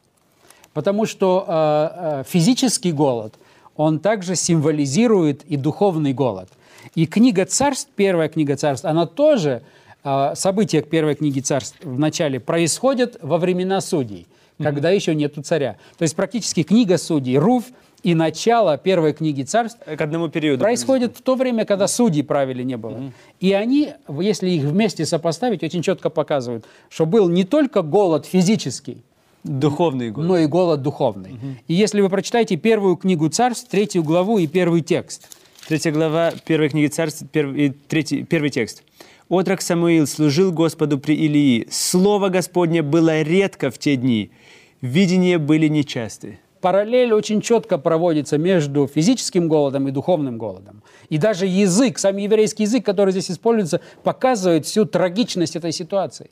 Потому 0.77 1.07
что 1.07 1.43
э, 1.47 2.19
э, 2.19 2.23
физический 2.27 2.91
голод, 2.91 3.33
он 3.75 3.97
также 3.97 4.35
символизирует 4.35 5.41
и 5.45 5.57
духовный 5.57 6.13
голод. 6.13 6.49
И 6.93 7.07
книга 7.07 7.45
царств, 7.45 7.89
первая 7.95 8.29
книга 8.29 8.55
царств, 8.55 8.85
она 8.85 9.07
тоже, 9.07 9.63
э, 10.03 10.33
события 10.35 10.83
первой 10.83 11.15
книги 11.15 11.39
царств 11.39 11.77
в 11.81 11.97
начале 11.97 12.39
происходят 12.39 13.17
во 13.23 13.39
времена 13.39 13.81
судей, 13.81 14.27
когда 14.59 14.91
еще 14.91 15.15
нету 15.15 15.41
царя. 15.41 15.77
То 15.97 16.03
есть 16.03 16.15
практически 16.15 16.61
книга 16.61 16.99
судей, 16.99 17.39
Руф 17.39 17.63
и 18.03 18.13
начало 18.13 18.77
первой 18.77 19.13
книги 19.13 19.41
царств 19.41 19.79
К 19.83 19.99
одному 19.99 20.29
периоду. 20.29 20.63
происходит 20.63 21.17
в 21.17 21.23
то 21.23 21.33
время, 21.33 21.65
когда 21.65 21.87
судей 21.87 22.21
правили 22.21 22.61
не 22.61 22.77
было. 22.77 23.11
И 23.39 23.51
они, 23.51 23.93
если 24.19 24.51
их 24.51 24.61
вместе 24.61 25.07
сопоставить, 25.07 25.63
очень 25.63 25.81
четко 25.81 26.11
показывают, 26.11 26.65
что 26.89 27.07
был 27.07 27.29
не 27.29 27.45
только 27.45 27.81
голод 27.81 28.27
физический, 28.27 29.01
Духовный 29.47 30.12
год. 30.12 30.25
но 30.25 30.38
и 30.38 30.45
голод 30.45 30.81
духовный. 30.81 31.39
И 31.67 31.73
если 31.73 32.01
вы 32.01 32.10
прочитаете 32.10 32.57
первую 32.57 32.95
книгу 32.95 33.29
царств, 33.29 33.69
третью 33.69 34.03
главу 34.03 34.38
и 34.38 34.47
первый 34.47 34.81
текст, 34.81 35.27
Третья 35.67 35.91
глава 35.91 36.31
первой 36.45 36.69
книги 36.69 36.88
царств, 36.88 37.25
первый, 37.29 37.75
третий, 37.89 38.23
первый 38.23 38.49
текст. 38.49 38.83
«Отрок 39.27 39.62
Самуил 39.62 40.07
служил 40.07 40.53
Господу 40.53 40.97
при 40.97 41.13
Илии. 41.13 41.67
Слово 41.69 42.29
Господне 42.29 42.81
было 42.81 43.21
редко 43.21 43.69
в 43.69 43.77
те 43.77 43.97
дни. 43.97 44.31
Видения 44.79 45.38
были 45.38 45.67
нечасты». 45.67 46.39
параллель 46.62 47.13
очень 47.13 47.41
четко 47.41 47.77
проводится 47.77 48.38
между 48.38 48.88
физическим 48.88 49.49
голодом 49.49 49.89
и 49.89 49.91
духовным 49.91 50.38
голодом. 50.38 50.81
И 51.10 51.17
даже 51.17 51.45
язык, 51.45 51.99
сам 51.99 52.15
еврейский 52.15 52.63
язык, 52.63 52.86
который 52.86 53.12
здесь 53.12 53.29
используется, 53.29 53.81
показывает 54.03 54.65
всю 54.65 54.86
трагичность 54.86 55.57
этой 55.57 55.73
ситуации. 55.73 56.29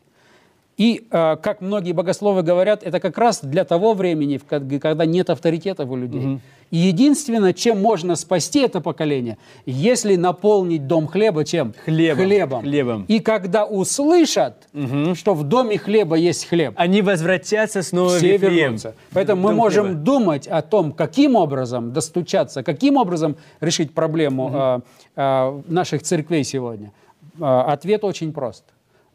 И, 0.77 1.07
э, 1.09 1.37
как 1.41 1.61
многие 1.61 1.93
богословы 1.93 2.43
говорят, 2.43 2.83
это 2.83 2.99
как 2.99 3.17
раз 3.17 3.39
для 3.41 3.63
того 3.63 3.93
времени, 3.93 4.37
в 4.37 4.43
ко- 4.43 4.59
когда 4.79 5.05
нет 5.05 5.29
авторитетов 5.29 5.89
у 5.89 5.95
людей. 5.95 6.39
И 6.71 6.77
единственное, 6.77 7.53
чем 7.53 7.81
можно 7.81 8.15
спасти 8.15 8.59
это 8.61 8.81
поколение, 8.81 9.37
если 9.65 10.15
наполнить 10.17 10.85
дом 10.87 11.07
хлеба 11.07 11.45
чем? 11.45 11.73
Хлебом. 11.85 12.61
Хлебом. 12.63 13.05
И 13.07 13.19
когда 13.19 13.65
услышат, 13.65 14.67
что 15.13 15.33
в 15.33 15.43
доме 15.43 15.77
хлеба 15.77 16.15
есть 16.17 16.45
хлеб, 16.49 16.73
Они 16.75 17.01
возвратятся 17.01 17.81
снова 17.81 18.09
в 18.09 18.17
все 18.17 18.33
Вифлеем. 18.33 18.55
вернутся. 18.55 18.95
Поэтому 19.13 19.43
мы 19.43 19.49
Дом 19.49 19.57
можем 19.57 19.85
хлеба. 19.85 19.99
думать 20.01 20.47
о 20.47 20.61
том, 20.61 20.91
каким 20.91 21.35
образом 21.35 21.93
достучаться, 21.93 22.63
каким 22.63 22.97
образом 22.97 23.37
решить 23.61 23.93
проблему 23.93 24.51
э, 24.53 24.79
э, 25.15 25.61
наших 25.67 26.01
церквей 26.03 26.43
сегодня. 26.43 26.91
Э, 27.39 27.61
ответ 27.67 28.03
очень 28.03 28.33
прост. 28.33 28.65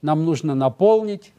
Нам 0.03 0.25
нужно 0.25 0.55
наполнить 0.55 1.33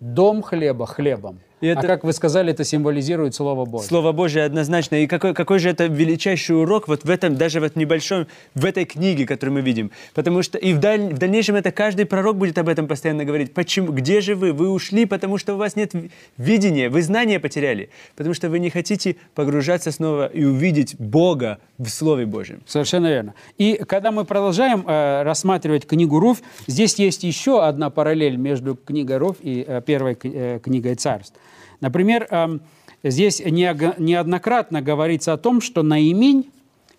дом 0.00 0.42
хлеба 0.42 0.86
хлебом. 0.86 1.40
И 1.60 1.66
это- 1.66 1.80
А 1.80 1.82
как 1.86 2.04
вы 2.04 2.12
сказали, 2.12 2.52
это 2.52 2.64
символизирует 2.64 3.34
Слово 3.34 3.64
Божье. 3.64 3.88
Слово 3.88 4.12
Божие 4.12 4.44
однозначно. 4.44 4.96
И 4.96 5.06
какой, 5.06 5.34
какой 5.34 5.58
же 5.58 5.70
это 5.70 5.86
величайший 5.86 6.56
урок 6.60 6.86
вот 6.88 7.04
в 7.04 7.10
этом, 7.10 7.36
даже 7.36 7.60
вот 7.60 7.76
небольшом, 7.76 8.26
в 8.54 8.64
этой 8.64 8.84
книге, 8.84 9.26
которую 9.26 9.54
мы 9.54 9.60
видим. 9.62 9.90
Потому 10.14 10.42
что 10.42 10.58
и 10.58 10.72
в, 10.72 10.78
даль- 10.78 11.12
в 11.14 11.18
дальнейшем 11.18 11.56
это 11.56 11.72
каждый 11.72 12.06
пророк 12.06 12.36
будет 12.36 12.58
об 12.58 12.68
этом 12.68 12.86
постоянно 12.86 13.24
говорить. 13.24 13.54
Почему? 13.54 13.92
Где 13.92 14.20
же 14.20 14.34
вы? 14.34 14.52
Вы 14.52 14.68
ушли, 14.70 15.04
потому 15.06 15.38
что 15.38 15.54
у 15.54 15.56
вас 15.56 15.74
нет 15.76 15.94
ви- 15.94 16.10
видения, 16.36 16.88
вы 16.88 17.02
знания 17.02 17.40
потеряли. 17.40 17.90
Потому 18.16 18.34
что 18.34 18.48
вы 18.48 18.58
не 18.60 18.70
хотите 18.70 19.16
погружаться 19.34 19.90
снова 19.90 20.26
и 20.26 20.44
увидеть 20.44 20.94
Бога 20.98 21.58
в 21.78 21.88
Слове 21.88 22.26
Божьем. 22.26 22.62
Совершенно 22.66 23.08
верно. 23.08 23.34
И 23.58 23.80
когда 23.86 24.12
мы 24.12 24.24
продолжаем 24.24 24.84
э, 24.86 25.22
рассматривать 25.22 25.86
книгу 25.86 26.20
Руфь, 26.20 26.38
здесь 26.66 26.94
есть 27.00 27.24
еще 27.24 27.64
одна 27.64 27.90
параллель 27.90 28.36
между 28.36 28.76
книгой 28.76 29.16
Руфь 29.18 29.36
и 29.42 29.64
э, 29.66 29.82
первой 29.84 30.16
э, 30.22 30.60
книгой 30.62 30.94
Царств. 30.94 31.34
Например, 31.80 32.26
эм, 32.30 32.60
здесь 33.02 33.40
неоднократно 33.40 34.82
говорится 34.82 35.32
о 35.32 35.36
том, 35.36 35.60
что 35.60 35.82
Наиминь, 35.82 36.50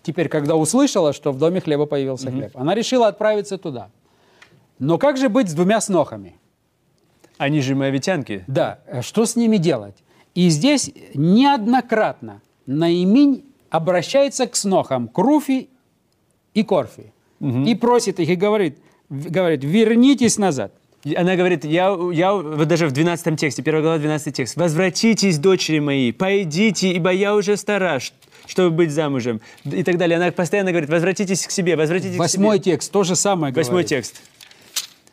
теперь, 0.03 0.29
когда 0.29 0.55
услышала, 0.55 1.13
что 1.13 1.31
в 1.31 1.37
доме 1.37 1.61
хлеба 1.61 1.85
появился 1.85 2.31
хлеб, 2.31 2.51
она 2.55 2.75
решила 2.75 3.07
отправиться 3.07 3.57
туда. 3.57 3.89
Но 4.79 4.97
как 4.97 5.17
же 5.17 5.29
быть 5.29 5.49
с 5.49 5.53
двумя 5.53 5.81
снохами? 5.81 6.35
Они 7.37 7.61
же 7.61 7.75
моавитянки. 7.75 8.43
Да, 8.47 8.79
э, 8.85 9.01
что 9.01 9.25
с 9.25 9.35
ними 9.35 9.57
делать? 9.57 9.95
И 10.35 10.49
здесь 10.49 10.91
неоднократно 11.13 12.41
Наиминь 12.65 13.45
обращается 13.69 14.45
к 14.47 14.55
снохам, 14.55 15.07
к 15.07 15.17
Руфи 15.17 15.69
и 16.53 16.63
Корфи, 16.63 17.13
и 17.39 17.75
просит 17.75 18.19
их, 18.19 18.29
и 18.29 18.35
говорит, 18.35 18.79
говорит, 19.09 19.63
вернитесь 19.63 20.37
назад. 20.37 20.73
Она 21.15 21.35
говорит, 21.35 21.63
я, 21.63 21.97
я 22.11 22.33
вот 22.33 22.67
даже 22.67 22.87
в 22.87 22.91
12 22.91 23.39
тексте, 23.39 23.61
1 23.61 23.81
глава, 23.81 23.97
12 23.97 24.35
текст. 24.35 24.57
«Возвратитесь, 24.57 25.37
дочери 25.37 25.79
мои, 25.79 26.11
пойдите, 26.11 26.91
ибо 26.91 27.11
я 27.11 27.35
уже 27.35 27.55
стара, 27.55 27.99
чтобы 28.45 28.75
быть 28.75 28.91
замужем». 28.91 29.39
И 29.63 29.83
так 29.83 29.97
далее. 29.97 30.17
Она 30.17 30.31
постоянно 30.31 30.71
говорит, 30.71 30.89
возвратитесь 30.89 31.47
к 31.47 31.51
себе, 31.51 31.77
возвратитесь 31.77 32.17
Восьмой 32.17 32.59
к 32.59 32.63
себе. 32.63 32.73
текст, 32.73 32.91
то 32.91 33.03
же 33.03 33.15
самое 33.15 33.53
Восьмой 33.53 33.83
говорит. 33.83 33.89
текст. 33.89 34.21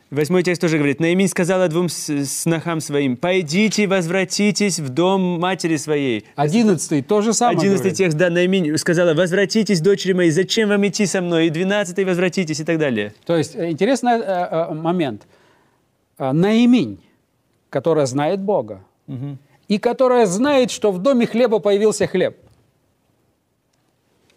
Восьмой 0.09 0.41
текст 0.41 0.61
тоже 0.61 0.77
говорит, 0.77 1.01
Наимин 1.01 1.27
сказала 1.27 1.67
двум 1.67 1.89
снохам 1.89 2.79
своим, 2.79 3.17
«Пойдите, 3.17 3.87
возвратитесь 3.87 4.79
в 4.79 4.87
дом 4.87 5.37
матери 5.37 5.75
своей». 5.75 6.23
Одиннадцатый, 6.37 7.01
то 7.01 7.21
же 7.21 7.33
самое 7.33 7.57
Одиннадцатый 7.57 7.91
текст, 7.91 8.17
да, 8.17 8.29
Наимин 8.29 8.77
сказала, 8.77 9.13
«Возвратитесь, 9.13 9.81
дочери 9.81 10.13
мои, 10.13 10.29
зачем 10.29 10.69
вам 10.69 10.87
идти 10.87 11.05
со 11.05 11.21
мной?» 11.21 11.47
И 11.47 11.49
двенадцатый, 11.49 12.05
«Возвратитесь» 12.05 12.61
и 12.61 12.63
так 12.63 12.77
далее. 12.77 13.13
То 13.25 13.35
есть 13.35 13.55
э, 13.55 13.69
интересный 13.69 14.13
э, 14.13 14.21
э, 14.21 14.73
момент. 14.73 15.23
Э, 16.17 16.31
Наиминь, 16.31 17.03
которая 17.69 18.05
знает 18.05 18.39
Бога, 18.41 18.83
и 19.67 19.77
которая 19.79 20.25
знает, 20.25 20.71
что 20.71 20.91
в 20.91 20.99
доме 21.01 21.25
хлеба 21.25 21.59
появился 21.59 22.07
хлеб, 22.07 22.37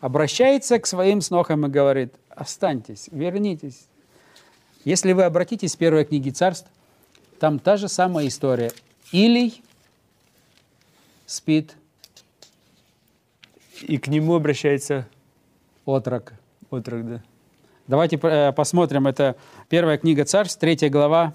обращается 0.01 0.79
к 0.79 0.87
своим 0.87 1.21
снохам 1.21 1.67
и 1.67 1.69
говорит, 1.69 2.15
останьтесь, 2.31 3.09
вернитесь. 3.13 3.87
Если 4.85 5.13
вы 5.13 5.25
обратитесь 5.25 5.75
в 5.75 5.79
первой 5.79 6.05
книге 6.05 6.31
царств, 6.31 6.69
там 7.39 7.59
та 7.59 7.77
же 7.77 7.89
самая 7.89 8.27
история. 8.29 8.73
Илий 9.13 9.63
спит, 11.27 11.75
И 13.83 13.99
к 13.99 14.09
нему 14.09 14.35
обращается 14.35 15.07
отрок. 15.85 16.35
отрок, 16.71 17.07
да. 17.09 17.23
Давайте 17.87 18.17
э, 18.23 18.53
посмотрим. 18.53 19.07
Это 19.07 19.37
первая 19.69 19.99
книга 19.99 20.25
царств, 20.25 20.59
третья 20.61 20.89
глава, 20.89 21.35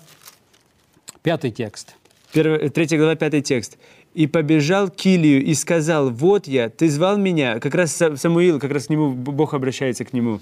пятый 1.25 1.49
текст. 1.49 1.95
Первая, 2.33 2.69
третья 2.69 2.97
глава, 2.97 3.15
пятый 3.15 3.41
текст. 3.41 3.77
«И 4.13 4.27
побежал 4.27 4.89
к 4.89 5.05
Илию 5.05 5.43
и 5.43 5.55
сказал, 5.55 6.11
вот 6.11 6.47
я, 6.47 6.69
ты 6.69 6.87
звал 6.87 7.17
меня». 7.17 7.59
Как 7.59 7.73
раз 7.73 7.99
Са- 7.99 8.15
Самуил, 8.15 8.59
как 8.59 8.71
раз 8.71 8.85
к 8.85 8.89
нему, 8.91 9.09
Бог 9.11 9.55
обращается 9.55 10.05
к 10.05 10.13
нему. 10.13 10.39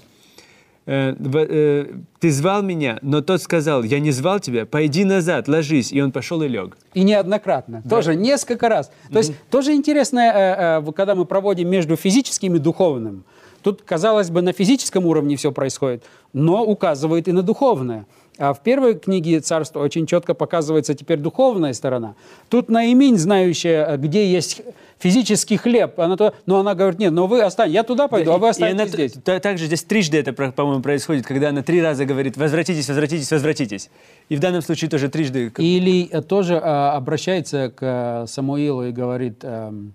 Э, 0.84 1.14
э, 1.18 1.86
«Ты 2.20 2.30
звал 2.30 2.62
меня, 2.62 2.98
но 3.00 3.22
тот 3.22 3.40
сказал, 3.40 3.82
я 3.82 3.98
не 3.98 4.10
звал 4.10 4.40
тебя, 4.40 4.66
пойди 4.66 5.04
назад, 5.04 5.48
ложись». 5.48 5.90
И 5.90 6.02
он 6.02 6.12
пошел 6.12 6.42
и 6.42 6.48
лег. 6.48 6.76
И 6.92 7.02
неоднократно. 7.02 7.82
Тоже 7.88 8.14
несколько 8.14 8.68
раз. 8.68 8.90
То 9.10 9.18
есть 9.18 9.32
тоже 9.50 9.72
интересно, 9.72 10.18
э, 10.20 10.80
э, 10.86 10.92
когда 10.92 11.14
мы 11.14 11.24
проводим 11.24 11.70
между 11.70 11.96
физическим 11.96 12.56
и 12.56 12.58
духовным. 12.58 13.24
Тут, 13.62 13.80
казалось 13.80 14.28
бы, 14.28 14.42
на 14.42 14.52
физическом 14.52 15.06
уровне 15.06 15.36
все 15.36 15.50
происходит, 15.50 16.04
но 16.34 16.62
указывает 16.62 17.28
и 17.28 17.32
на 17.32 17.42
духовное. 17.42 18.04
А 18.36 18.52
в 18.52 18.60
первой 18.62 18.98
книге 18.98 19.38
царства 19.40 19.80
очень 19.80 20.06
четко 20.06 20.34
показывается 20.34 20.94
теперь 20.94 21.18
духовная 21.18 21.72
сторона. 21.72 22.14
Тут 22.48 22.68
Наиминь, 22.68 23.16
знающая, 23.16 23.96
где 23.96 24.26
есть 24.30 24.60
физический 24.98 25.56
хлеб, 25.56 26.00
она 26.00 26.16
то, 26.16 26.34
но 26.46 26.58
она 26.58 26.74
говорит, 26.74 26.98
нет, 26.98 27.12
но 27.12 27.26
вы 27.28 27.42
останьтесь, 27.42 27.74
я 27.74 27.82
туда 27.84 28.08
пойду, 28.08 28.32
а 28.32 28.38
вы 28.38 28.48
останетесь 28.48 28.92
здесь. 28.92 29.12
т- 29.12 29.20
та- 29.20 29.38
также 29.38 29.66
здесь 29.66 29.84
трижды 29.84 30.18
это, 30.18 30.32
по-моему, 30.32 30.82
происходит, 30.82 31.26
когда 31.26 31.50
она 31.50 31.62
три 31.62 31.80
раза 31.80 32.04
говорит 32.06 32.36
«возвратитесь, 32.36 32.88
возвратитесь, 32.88 33.30
возвратитесь». 33.30 33.90
И 34.28 34.36
в 34.36 34.40
данном 34.40 34.62
случае 34.62 34.90
тоже 34.90 35.08
трижды. 35.08 35.52
Или 35.58 36.06
тоже 36.22 36.54
э, 36.54 36.58
обращается 36.58 37.70
к 37.74 37.82
э, 37.82 38.26
Самуилу 38.26 38.84
и 38.86 38.90
говорит, 38.92 39.40
эм, 39.44 39.94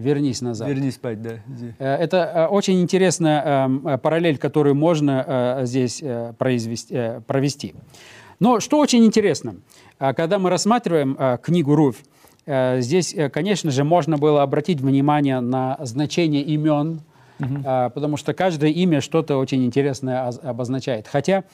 вернись 0.00 0.40
назад. 0.40 0.68
Верни 0.68 0.90
спать, 0.90 1.22
да. 1.22 1.30
Э, 1.78 1.94
Это 1.96 2.16
э, 2.34 2.46
очень 2.46 2.80
интересная 2.80 3.42
эм, 3.66 3.86
э, 3.86 3.98
параллель, 3.98 4.38
которую 4.38 4.74
можно 4.74 5.60
здесь 5.64 6.02
произвести- 6.38 7.20
провести. 7.26 7.74
Но 8.38 8.58
что 8.60 8.78
очень 8.78 9.04
интересно, 9.04 9.56
когда 9.98 10.38
мы 10.38 10.48
рассматриваем 10.50 11.16
книгу 11.42 11.74
Руфь, 11.74 12.02
э, 12.46 12.80
здесь, 12.80 13.14
конечно 13.32 13.70
же, 13.70 13.84
можно 13.84 14.16
было 14.16 14.42
обратить 14.42 14.80
внимание 14.80 15.40
на 15.40 15.76
значение 15.82 16.42
имен, 16.42 17.02
э, 17.38 17.90
потому 17.94 18.16
что 18.16 18.32
каждое 18.32 18.70
имя 18.70 19.00
что-то 19.00 19.36
очень 19.36 19.64
интересное 19.64 20.26
оз- 20.28 20.40
обозначает. 20.42 21.06
Хотя 21.06 21.44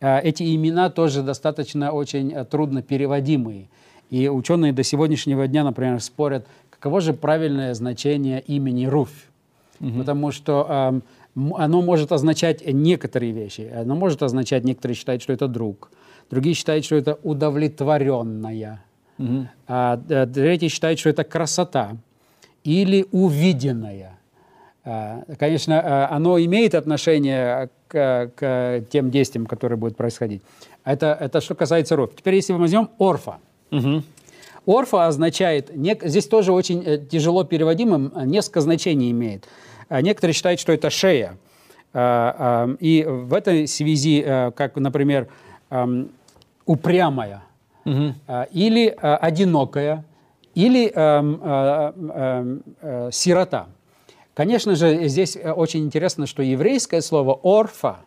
эти 0.00 0.54
имена 0.54 0.90
тоже 0.90 1.22
достаточно 1.22 1.90
очень 1.90 2.32
трудно 2.44 2.82
переводимые. 2.82 3.68
И 4.10 4.28
ученые 4.28 4.72
до 4.72 4.82
сегодняшнего 4.84 5.48
дня, 5.48 5.64
например, 5.64 6.00
спорят, 6.00 6.46
каково 6.78 7.00
же 7.00 7.12
правильное 7.12 7.74
значение 7.74 8.40
имени 8.40 8.86
Руфь. 8.86 9.28
Потому 9.98 10.32
что 10.32 10.66
м- 11.36 11.54
оно 11.54 11.82
может 11.82 12.12
означать 12.12 12.64
некоторые 12.66 13.32
вещи. 13.32 13.70
Оно 13.74 13.94
может 13.94 14.22
означать, 14.22 14.64
некоторые 14.64 14.94
считают, 14.96 15.22
что 15.22 15.32
это 15.32 15.48
друг. 15.48 15.90
Другие 16.30 16.54
считают, 16.54 16.84
что 16.84 16.96
это 16.96 17.18
удовлетворенная. 17.22 18.80
А 19.66 19.96
д- 19.96 20.26
третьи 20.26 20.68
считают, 20.68 20.98
что 20.98 21.08
это 21.10 21.24
красота 21.24 21.96
или 22.64 23.06
увиденная. 23.12 24.18
А, 24.84 25.22
Конечно, 25.38 25.80
а, 25.80 26.08
оно 26.16 26.38
имеет 26.38 26.74
отношение 26.74 27.70
к, 27.88 28.30
к 28.36 28.84
тем 28.90 29.10
действиям, 29.10 29.46
которые 29.46 29.78
будут 29.78 29.96
происходить. 29.96 30.42
Это, 30.84 31.16
это 31.20 31.40
что 31.40 31.54
касается 31.54 31.96
ров. 31.96 32.10
Теперь, 32.16 32.34
если 32.34 32.52
мы 32.52 32.60
возьмем 32.60 32.88
орфа. 32.98 33.38
Орфа 34.66 35.06
означает, 35.06 35.70
нек- 35.70 36.06
здесь 36.06 36.26
тоже 36.26 36.52
очень 36.52 36.82
э, 36.84 36.98
тяжело 36.98 37.44
переводимым, 37.44 38.12
э, 38.14 38.24
несколько 38.24 38.60
значений 38.60 39.10
имеет. 39.12 39.48
А 39.88 40.02
Некоторые 40.02 40.34
считают, 40.34 40.60
что 40.60 40.72
это 40.72 40.90
шея. 40.90 41.38
И 41.94 43.06
в 43.08 43.32
этой 43.32 43.66
связи, 43.68 44.22
э, 44.26 44.50
как, 44.50 44.76
например, 44.76 45.28
ам, 45.70 46.08
упрямая, 46.66 47.42
а, 48.26 48.42
или 48.52 48.88
одинокая, 48.88 50.04
или 50.54 50.92
ам, 50.94 51.40
а, 51.42 53.08
сирота. 53.12 53.68
Конечно 54.34 54.74
же, 54.76 55.08
здесь 55.08 55.36
э, 55.36 55.50
очень 55.50 55.84
интересно, 55.84 56.26
что 56.26 56.42
еврейское 56.42 57.00
слово 57.00 57.40
«орфа» 57.42 58.00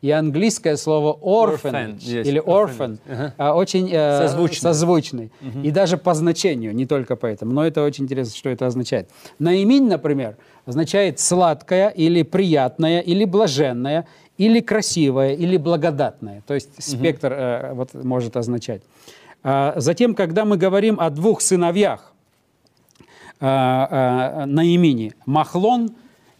и 0.00 0.10
английское 0.10 0.76
слово 0.76 1.18
Orphan, 1.20 1.98
yes, 1.98 2.22
или 2.22 2.40
orphan 2.40 2.98
orphanage. 3.06 3.32
а, 3.36 3.54
очень 3.54 3.88
э, 3.92 4.28
Созвучны. 4.28 4.60
созвучный. 4.60 5.32
И 5.62 5.70
даже 5.70 5.96
по 5.96 6.14
значению, 6.14 6.74
не 6.74 6.86
только 6.86 7.16
поэтому. 7.16 7.52
Но 7.52 7.66
это 7.66 7.82
очень 7.82 8.04
интересно, 8.04 8.36
что 8.36 8.48
это 8.48 8.66
означает. 8.66 9.08
Наиминь, 9.38 9.88
например, 9.88 10.36
означает 10.66 11.18
сладкое 11.18 11.88
или 11.88 12.22
приятное, 12.22 13.00
или 13.00 13.24
блаженное, 13.24 14.06
или 14.36 14.60
красивое, 14.60 15.34
или 15.34 15.56
благодатное. 15.56 16.42
То 16.46 16.54
есть 16.54 16.70
спектр 16.78 17.32
э, 17.32 17.72
вот, 17.74 17.92
может 17.94 18.36
означать. 18.36 18.82
А 19.42 19.74
затем, 19.76 20.14
когда 20.14 20.44
мы 20.44 20.56
говорим 20.56 21.00
о 21.00 21.10
двух 21.10 21.40
сыновьях 21.40 22.12
а, 23.40 24.42
а, 24.42 24.46
на 24.46 24.64
имени 24.64 25.12
Махлон 25.24 25.90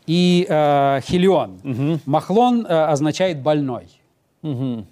и 0.08 0.46
а, 0.48 1.00
Хилион. 1.02 1.60
Угу. 1.62 2.00
Махлон 2.06 2.66
а, 2.68 2.90
означает 2.90 3.40
больной, 3.40 3.88
Угу. 4.42 4.86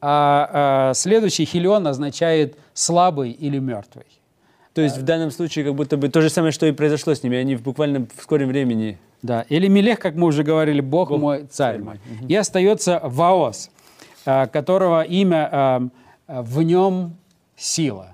а, 0.00 0.90
а 0.90 0.94
следующий 0.94 1.44
Хилион 1.44 1.86
означает 1.86 2.56
слабый 2.72 3.30
или 3.30 3.58
мертвый. 3.58 4.06
То 4.72 4.80
есть 4.82 4.98
в 4.98 5.02
данном 5.02 5.30
случае 5.30 5.64
как 5.64 5.74
будто 5.74 5.96
бы 5.96 6.08
то 6.08 6.20
же 6.20 6.28
самое, 6.30 6.50
что 6.50 6.66
и 6.66 6.72
произошло 6.72 7.14
с 7.14 7.22
ними. 7.22 7.36
Они 7.36 7.54
в 7.54 7.62
буквально 7.62 8.06
в 8.16 8.22
скором 8.22 8.48
времени. 8.48 8.98
Да, 9.22 9.42
или 9.48 9.68
Мелех, 9.68 10.00
как 10.00 10.16
мы 10.16 10.26
уже 10.26 10.42
говорили, 10.42 10.80
Бог, 10.80 11.10
Бог 11.10 11.20
мой, 11.20 11.38
царь 11.50 11.76
царь 11.76 11.82
мой. 11.82 12.00
И 12.28 12.34
остается 12.34 13.00
Ваос, 13.04 13.70
а, 14.26 14.46
которого 14.46 15.02
имя, 15.02 15.48
а, 15.50 15.88
а, 16.26 16.42
в 16.42 16.60
нем 16.62 17.16
сила. 17.56 18.13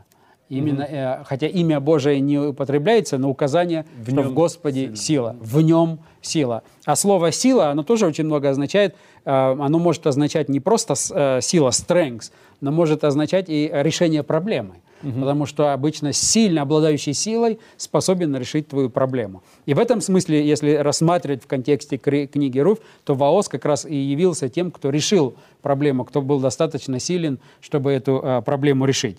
Именно, 0.51 0.83
э, 0.83 1.25
хотя 1.25 1.47
имя 1.47 1.79
Божие 1.79 2.19
не 2.21 2.39
употребляется, 2.39 3.19
но 3.19 3.31
указание, 3.31 3.87
В 3.97 4.11
что 4.11 4.23
в 4.23 4.35
Господе 4.35 4.97
сила. 4.97 5.37
В 5.41 5.61
нем 5.61 6.01
сила. 6.23 6.65
А 6.85 6.97
слово 6.97 7.31
сила, 7.31 7.71
оно 7.71 7.85
тоже 7.85 8.07
очень 8.07 8.25
много 8.25 8.51
означает. 8.51 8.97
э, 9.25 9.31
Оно 9.31 9.79
может 9.79 10.07
означать 10.09 10.49
не 10.49 10.59
просто 10.59 10.95
э, 11.15 11.41
сила, 11.41 11.69
strength, 11.69 12.33
но 12.61 12.73
может 12.73 13.05
означать 13.05 13.47
и 13.49 13.71
решение 13.73 14.23
проблемы. 14.25 14.75
Потому 15.03 15.47
что 15.47 15.73
обычно 15.73 16.13
сильно 16.13 16.61
обладающий 16.61 17.15
силой 17.15 17.59
способен 17.79 18.37
решить 18.37 18.69
твою 18.69 18.91
проблему. 18.91 19.43
И 19.65 19.73
в 19.73 19.79
этом 19.79 20.03
смысле, 20.03 20.47
если 20.47 20.75
рассматривать 20.75 21.43
в 21.43 21.47
контексте 21.47 21.97
книги 21.97 22.59
Руф, 22.59 22.81
то 23.05 23.15
Ваос 23.15 23.49
как 23.49 23.65
раз 23.65 23.87
и 23.87 23.97
явился 23.97 24.51
тем, 24.51 24.71
кто 24.71 24.91
решил 24.91 25.37
проблему, 25.61 26.05
кто 26.05 26.23
был 26.23 26.41
достаточно 26.41 26.99
силен, 26.99 27.39
чтобы 27.61 27.93
эту 27.93 28.21
э, 28.23 28.43
проблему 28.43 28.85
решить. 28.85 29.19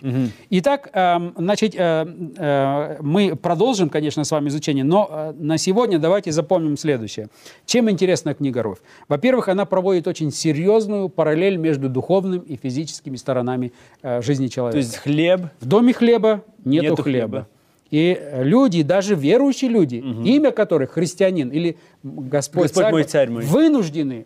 Итак, 0.50 0.90
эм, 0.94 1.34
значит, 1.38 1.76
э, 1.76 2.06
э, 2.38 2.98
мы 3.02 3.36
продолжим, 3.36 3.90
конечно, 3.90 4.24
с 4.24 4.32
вами 4.32 4.50
изучение, 4.50 4.84
но 4.84 5.08
э, 5.10 5.34
на 5.38 5.58
сегодня 5.58 6.00
давайте 6.00 6.32
запомним 6.32 6.78
следующее. 6.78 7.28
Чем 7.66 7.90
интересна 7.90 8.34
книга 8.34 8.64
Руф? 8.64 8.82
Во-первых, 9.08 9.50
она 9.50 9.66
проводит 9.66 10.08
очень 10.08 10.32
серьезную 10.32 11.10
параллель 11.10 11.58
между 11.58 11.90
духовным 11.90 12.40
и 12.40 12.56
физическими 12.56 13.16
сторонами 13.16 13.72
э, 14.02 14.22
жизни 14.22 14.48
человека. 14.48 14.74
То 14.80 14.86
есть 14.86 14.98
хлеб. 14.98 15.42
В 15.60 15.66
доме 15.66 15.94
хлеба 15.94 16.44
нету, 16.64 16.84
Нету 16.92 17.04
хлеба. 17.04 17.28
хлеба. 17.28 17.48
И 17.92 18.18
э, 18.20 18.44
люди, 18.44 18.84
даже 18.84 19.16
верующие 19.16 19.70
люди, 19.70 19.96
имя 19.96 20.52
которых 20.52 20.92
христианин 20.92 21.50
или 21.50 21.78
Господь, 22.04 22.64
Господь 22.64 22.92
мой, 22.92 23.04
царь 23.04 23.30
мой. 23.30 23.44
вынуждены 23.44 24.26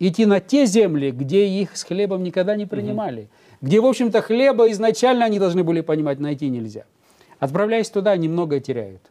идти 0.00 0.26
на 0.26 0.40
те 0.40 0.66
земли, 0.66 1.10
где 1.12 1.46
их 1.46 1.76
с 1.76 1.84
хлебом 1.84 2.22
никогда 2.24 2.56
не 2.56 2.66
принимали. 2.66 3.28
Где, 3.60 3.80
в 3.80 3.86
общем-то, 3.86 4.20
хлеба 4.22 4.70
изначально 4.72 5.26
они 5.26 5.38
должны 5.38 5.62
были 5.62 5.82
понимать, 5.82 6.18
найти 6.18 6.48
нельзя. 6.48 6.84
Отправляясь 7.38 7.90
туда, 7.90 8.10
они 8.12 8.28
многое 8.28 8.60
теряют. 8.60 9.02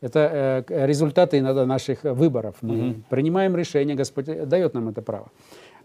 Это 0.00 0.18
э, 0.18 0.62
к- 0.66 0.86
результаты 0.86 1.38
иногда 1.38 1.64
наших 1.66 2.04
э, 2.04 2.12
выборов. 2.12 2.56
Мы 2.62 2.96
принимаем 3.08 3.56
решение, 3.56 3.94
Господь 3.96 4.28
э, 4.28 4.44
дает 4.46 4.74
нам 4.74 4.88
это 4.88 5.00
право. 5.02 5.28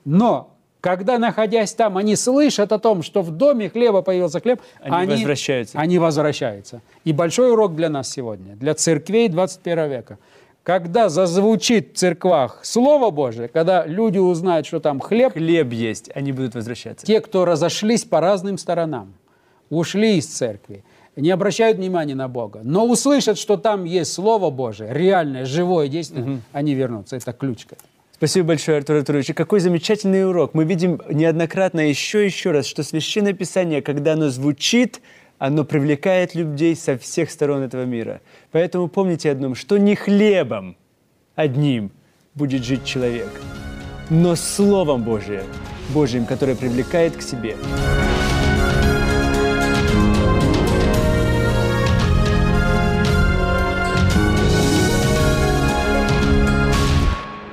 Но 0.05 0.55
когда, 0.81 1.17
находясь 1.17 1.73
там, 1.73 1.97
они 1.97 2.15
слышат 2.15 2.71
о 2.71 2.79
том, 2.79 3.01
что 3.03 3.21
в 3.21 3.31
доме 3.31 3.69
хлеба 3.69 4.01
появился 4.01 4.39
хлеб, 4.39 4.61
Они 4.81 5.11
возвращаются. 5.13 5.77
Они 5.79 5.99
возвращаются. 5.99 6.81
И 7.05 7.13
большой 7.13 7.51
урок 7.51 7.75
для 7.75 7.89
нас 7.89 8.09
сегодня, 8.09 8.55
для 8.55 8.73
церквей 8.73 9.27
21 9.29 9.89
века. 9.89 10.17
Когда 10.69 11.09
зазвучит 11.09 11.93
в 11.93 11.97
церквах 11.97 12.59
Слово 12.61 13.09
Божие, 13.09 13.47
когда 13.47 13.87
люди 13.87 14.19
узнают, 14.19 14.67
что 14.67 14.79
там 14.79 14.99
хлеб, 14.99 15.33
Хлеб 15.33 15.73
есть, 15.73 16.11
они 16.13 16.31
будут 16.31 16.53
возвращаться. 16.53 17.07
те, 17.07 17.21
кто 17.21 17.43
разошлись 17.43 18.03
по 18.03 18.21
разным 18.21 18.59
сторонам, 18.59 19.15
ушли 19.71 20.17
из 20.17 20.27
церкви, 20.27 20.83
не 21.15 21.31
обращают 21.31 21.79
внимания 21.79 22.13
на 22.13 22.27
Бога, 22.27 22.59
но 22.63 22.85
услышат, 22.85 23.39
что 23.39 23.57
там 23.57 23.83
есть 23.83 24.13
Слово 24.13 24.51
Божие, 24.51 24.93
реальное, 24.93 25.43
живое 25.43 25.87
действие, 25.87 26.41
они 26.51 26.75
вернутся. 26.75 27.15
Это 27.15 27.33
ключка. 27.33 27.75
Спасибо 28.13 28.49
большое, 28.49 28.77
Артур 28.77 28.97
Артурович. 28.97 29.31
И 29.31 29.33
какой 29.33 29.61
замечательный 29.61 30.23
урок. 30.23 30.53
Мы 30.53 30.65
видим 30.65 31.01
неоднократно 31.09 31.79
еще 31.79 32.23
еще 32.23 32.51
раз, 32.51 32.67
что 32.67 32.83
Священное 32.83 33.33
Писание, 33.33 33.81
когда 33.81 34.13
оно 34.13 34.29
звучит, 34.29 35.01
оно 35.39 35.63
привлекает 35.63 36.35
людей 36.35 36.75
со 36.75 36.97
всех 36.97 37.31
сторон 37.31 37.63
этого 37.63 37.85
мира. 37.85 38.21
Поэтому 38.51 38.87
помните 38.87 39.31
одном, 39.31 39.55
что 39.55 39.77
не 39.77 39.95
хлебом 39.95 40.77
одним 41.35 41.91
будет 42.35 42.63
жить 42.63 42.85
человек, 42.85 43.29
но 44.09 44.35
Словом 44.35 45.03
Божиим, 45.03 45.45
Божьим, 45.93 46.25
которое 46.25 46.55
привлекает 46.55 47.15
к 47.15 47.21
себе. 47.21 47.55